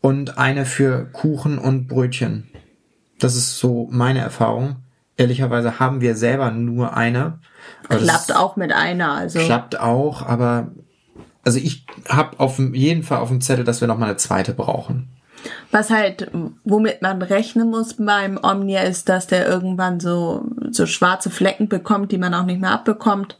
und 0.01 0.39
eine 0.39 0.67
für 0.67 1.07
Kuchen 1.07 1.59
und 1.59 1.89
Brötchen. 1.89 2.51
Das 3.19 3.37
ist 3.37 3.59
so 3.59 3.89
meine 3.91 4.21
Erfahrung. 4.21 4.77
Ehrlicherweise 5.17 5.79
haben 5.79 6.01
wir 6.01 6.17
selber 6.17 6.51
nur 6.51 6.97
eine. 6.97 7.39
Klappt 7.89 8.35
auch 8.35 8.57
mit 8.57 8.73
einer, 8.73 9.13
also. 9.13 9.39
Klappt 9.39 9.79
auch, 9.79 10.23
aber 10.23 10.73
also 11.45 11.59
ich 11.59 11.87
habe 12.09 12.41
auf 12.41 12.59
jeden 12.59 13.03
Fall 13.03 13.19
auf 13.19 13.29
dem 13.29 13.41
Zettel, 13.41 13.65
dass 13.65 13.81
wir 13.81 13.89
noch 13.89 13.99
mal 13.99 14.07
eine 14.07 14.17
zweite 14.17 14.55
brauchen. 14.55 15.09
Was 15.71 15.91
halt, 15.91 16.31
womit 16.65 17.03
man 17.03 17.21
rechnen 17.23 17.71
muss 17.71 17.95
beim 17.95 18.39
Omnia, 18.43 18.83
ist, 18.83 19.09
dass 19.09 19.27
der 19.27 19.47
irgendwann 19.47 20.01
so, 20.01 20.45
so 20.71 20.87
schwarze 20.87 21.31
Flecken 21.31 21.69
bekommt, 21.69 22.13
die 22.13 22.19
man 22.19 22.35
auch 22.35 22.47
nicht 22.47 22.61
mehr 22.61 22.71
abbekommt. 22.71 23.37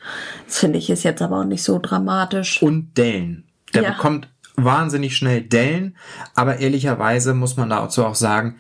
Das 0.47 0.59
finde 0.59 0.79
ich 0.79 0.91
ist 0.91 1.03
jetzt 1.03 1.23
aber 1.23 1.41
auch 1.41 1.45
nicht 1.45 1.63
so 1.63 1.79
dramatisch. 1.79 2.63
Und 2.63 2.97
Dellen. 2.97 3.45
Der 3.75 3.83
ja. 3.83 3.91
bekommt 3.93 4.29
wahnsinnig 4.57 5.17
schnell 5.17 5.43
Dellen, 5.43 5.97
aber 6.35 6.59
ehrlicherweise 6.59 7.35
muss 7.35 7.57
man 7.57 7.71
dazu 7.71 8.05
auch 8.05 8.15
sagen, 8.15 8.57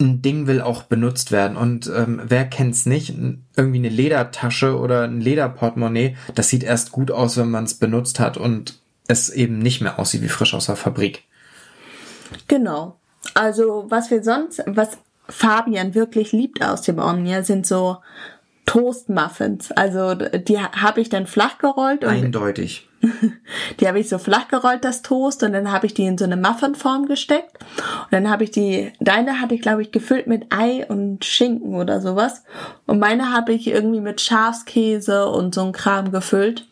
ein 0.00 0.20
Ding 0.20 0.46
will 0.46 0.60
auch 0.60 0.82
benutzt 0.82 1.32
werden. 1.32 1.56
Und 1.56 1.90
ähm, 1.94 2.20
wer 2.24 2.44
kennt's 2.44 2.86
nicht? 2.86 3.14
Irgendwie 3.56 3.78
eine 3.78 3.88
Ledertasche 3.88 4.78
oder 4.78 5.04
ein 5.04 5.20
Lederportemonnaie, 5.20 6.16
das 6.34 6.48
sieht 6.48 6.64
erst 6.64 6.92
gut 6.92 7.10
aus, 7.10 7.36
wenn 7.36 7.50
man 7.50 7.64
es 7.64 7.74
benutzt 7.74 8.20
hat 8.20 8.36
und 8.36 8.80
es 9.08 9.30
eben 9.30 9.58
nicht 9.58 9.80
mehr 9.80 9.98
aussieht 9.98 10.22
wie 10.22 10.28
frisch 10.28 10.54
aus 10.54 10.66
der 10.66 10.76
Fabrik. 10.76 11.24
Genau. 12.48 12.96
Also 13.34 13.84
was 13.88 14.10
wir 14.10 14.22
sonst, 14.22 14.62
was 14.66 14.98
Fabian 15.28 15.94
wirklich 15.94 16.32
liebt 16.32 16.64
aus 16.64 16.82
dem 16.82 16.98
Omnia, 16.98 17.42
sind 17.42 17.66
so 17.66 17.98
Toastmuffins. 18.72 19.70
Also 19.72 20.14
die 20.14 20.58
habe 20.58 21.02
ich 21.02 21.10
dann 21.10 21.26
flach 21.26 21.58
gerollt. 21.58 22.04
Und 22.04 22.10
Eindeutig. 22.10 22.88
die 23.80 23.86
habe 23.86 24.00
ich 24.00 24.08
so 24.08 24.16
flach 24.16 24.48
gerollt, 24.48 24.82
das 24.82 25.02
Toast, 25.02 25.42
und 25.42 25.52
dann 25.52 25.70
habe 25.70 25.84
ich 25.84 25.92
die 25.92 26.06
in 26.06 26.16
so 26.16 26.24
eine 26.24 26.38
Muffinform 26.38 27.04
gesteckt. 27.04 27.58
Und 27.58 28.12
dann 28.12 28.30
habe 28.30 28.44
ich 28.44 28.50
die, 28.50 28.90
deine 28.98 29.42
hatte 29.42 29.54
ich, 29.54 29.60
glaube 29.60 29.82
ich, 29.82 29.92
gefüllt 29.92 30.26
mit 30.26 30.46
Ei 30.54 30.86
und 30.88 31.22
Schinken 31.22 31.74
oder 31.74 32.00
sowas. 32.00 32.44
Und 32.86 32.98
meine 32.98 33.30
habe 33.30 33.52
ich 33.52 33.66
irgendwie 33.66 34.00
mit 34.00 34.22
Schafskäse 34.22 35.26
und 35.26 35.54
so 35.54 35.64
ein 35.64 35.72
Kram 35.72 36.10
gefüllt. 36.10 36.66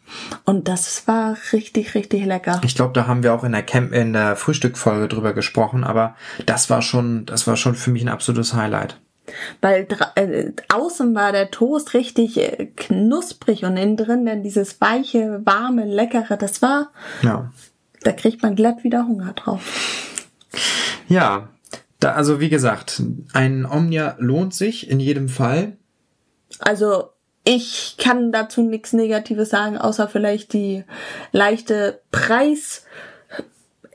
Und 0.46 0.68
das 0.68 1.06
war 1.06 1.36
richtig, 1.52 1.94
richtig 1.94 2.24
lecker. 2.24 2.62
Ich 2.64 2.76
glaube, 2.76 2.94
da 2.94 3.08
haben 3.08 3.22
wir 3.22 3.34
auch 3.34 3.44
in 3.44 3.52
der 3.52 3.62
Camp 3.62 3.92
in 3.92 4.14
der 4.14 4.36
Frühstückfolge 4.36 5.06
drüber 5.06 5.34
gesprochen, 5.34 5.84
aber 5.84 6.16
das 6.46 6.70
war 6.70 6.80
schon, 6.80 7.26
das 7.26 7.46
war 7.46 7.56
schon 7.56 7.74
für 7.74 7.90
mich 7.90 8.02
ein 8.02 8.08
absolutes 8.08 8.54
Highlight. 8.54 8.98
Weil 9.60 9.86
äh, 10.14 10.52
außen 10.72 11.14
war 11.14 11.32
der 11.32 11.50
Toast 11.50 11.94
richtig 11.94 12.38
äh, 12.38 12.66
knusprig 12.76 13.64
und 13.64 13.76
innen 13.76 13.96
drin 13.96 14.26
dann 14.26 14.42
dieses 14.42 14.80
weiche, 14.80 15.40
warme, 15.44 15.84
leckere, 15.84 16.36
das 16.36 16.62
war. 16.62 16.90
Ja. 17.22 17.52
Da 18.02 18.12
kriegt 18.12 18.42
man 18.42 18.54
glatt 18.54 18.84
wieder 18.84 19.06
Hunger 19.06 19.32
drauf. 19.34 19.60
Ja, 21.08 21.48
da, 21.98 22.12
also 22.12 22.40
wie 22.40 22.48
gesagt, 22.48 23.02
ein 23.32 23.66
Omnia 23.66 24.16
lohnt 24.18 24.54
sich 24.54 24.90
in 24.90 25.00
jedem 25.00 25.28
Fall. 25.28 25.76
Also 26.58 27.10
ich 27.44 27.96
kann 27.98 28.32
dazu 28.32 28.62
nichts 28.62 28.92
Negatives 28.92 29.50
sagen, 29.50 29.78
außer 29.78 30.08
vielleicht 30.08 30.52
die 30.52 30.84
leichte 31.32 32.00
Preis. 32.10 32.84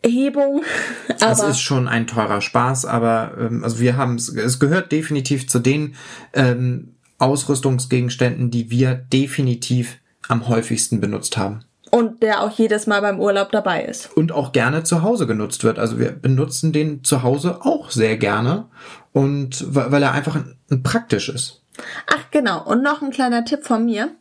Hebung. 0.07 0.63
Das 1.19 1.41
ist 1.41 1.61
schon 1.61 1.87
ein 1.87 2.07
teurer 2.07 2.41
Spaß, 2.41 2.85
aber 2.85 3.31
ähm, 3.39 3.63
also 3.63 3.79
wir 3.79 3.97
haben 3.97 4.15
es 4.15 4.59
gehört 4.59 4.91
definitiv 4.91 5.47
zu 5.47 5.59
den 5.59 5.95
ähm, 6.33 6.95
Ausrüstungsgegenständen, 7.17 8.51
die 8.51 8.69
wir 8.69 8.93
definitiv 8.93 9.97
am 10.27 10.47
häufigsten 10.47 10.99
benutzt 10.99 11.37
haben. 11.37 11.61
Und 11.91 12.23
der 12.23 12.41
auch 12.41 12.51
jedes 12.51 12.87
Mal 12.87 13.01
beim 13.01 13.19
Urlaub 13.19 13.51
dabei 13.51 13.85
ist. 13.85 14.11
Und 14.17 14.31
auch 14.33 14.51
gerne 14.51 14.83
zu 14.83 15.01
Hause 15.01 15.27
genutzt 15.27 15.63
wird. 15.63 15.79
Also 15.79 15.97
wir 15.97 16.11
benutzen 16.11 16.73
den 16.73 17.03
zu 17.03 17.23
Hause 17.23 17.59
auch 17.61 17.89
sehr 17.89 18.17
gerne 18.17 18.65
und 19.13 19.63
weil 19.73 20.03
er 20.03 20.11
einfach 20.11 20.37
praktisch 20.83 21.29
ist. 21.29 21.61
Ach 22.07 22.31
genau, 22.31 22.63
und 22.65 22.83
noch 22.83 23.01
ein 23.01 23.11
kleiner 23.11 23.45
Tipp 23.45 23.63
von 23.63 23.85
mir. 23.85 24.11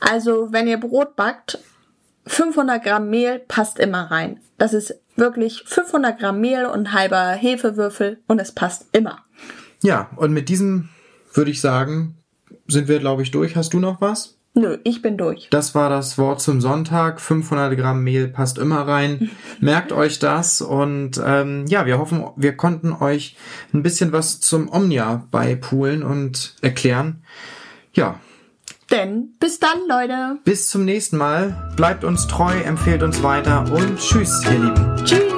Also 0.00 0.48
wenn 0.52 0.68
ihr 0.68 0.78
Brot 0.78 1.16
backt, 1.16 1.58
500 2.26 2.82
Gramm 2.82 3.10
Mehl 3.10 3.40
passt 3.40 3.78
immer 3.78 4.10
rein. 4.10 4.40
Das 4.58 4.72
ist 4.72 4.94
wirklich 5.18 5.62
500 5.66 6.18
Gramm 6.18 6.40
Mehl 6.40 6.66
und 6.66 6.92
halber 6.92 7.30
Hefewürfel 7.32 8.18
und 8.26 8.40
es 8.40 8.52
passt 8.52 8.86
immer. 8.92 9.24
Ja, 9.82 10.10
und 10.16 10.32
mit 10.32 10.48
diesem 10.48 10.88
würde 11.32 11.50
ich 11.50 11.60
sagen, 11.60 12.16
sind 12.66 12.88
wir, 12.88 12.98
glaube 12.98 13.22
ich, 13.22 13.30
durch. 13.30 13.56
Hast 13.56 13.74
du 13.74 13.78
noch 13.78 14.00
was? 14.00 14.38
Nö, 14.54 14.78
ich 14.82 15.02
bin 15.02 15.16
durch. 15.16 15.48
Das 15.50 15.74
war 15.74 15.88
das 15.88 16.18
Wort 16.18 16.40
zum 16.40 16.60
Sonntag. 16.60 17.20
500 17.20 17.76
Gramm 17.76 18.02
Mehl 18.02 18.28
passt 18.28 18.58
immer 18.58 18.88
rein. 18.88 19.30
Merkt 19.60 19.92
euch 19.92 20.18
das 20.18 20.60
und 20.60 21.20
ähm, 21.24 21.66
ja, 21.68 21.86
wir 21.86 21.98
hoffen, 21.98 22.24
wir 22.34 22.56
konnten 22.56 22.92
euch 22.92 23.36
ein 23.72 23.82
bisschen 23.82 24.12
was 24.12 24.40
zum 24.40 24.68
Omnia 24.68 25.26
beipulen 25.30 26.02
und 26.02 26.56
erklären. 26.60 27.22
Ja, 27.92 28.18
denn 28.90 29.34
bis 29.38 29.58
dann, 29.58 29.78
Leute. 29.88 30.38
Bis 30.44 30.68
zum 30.68 30.84
nächsten 30.84 31.16
Mal. 31.16 31.72
Bleibt 31.76 32.04
uns 32.04 32.26
treu, 32.26 32.52
empfehlt 32.64 33.02
uns 33.02 33.22
weiter 33.22 33.64
und 33.72 33.98
tschüss, 33.98 34.42
ihr 34.44 34.58
Lieben. 34.58 34.96
Tschüss. 35.04 35.37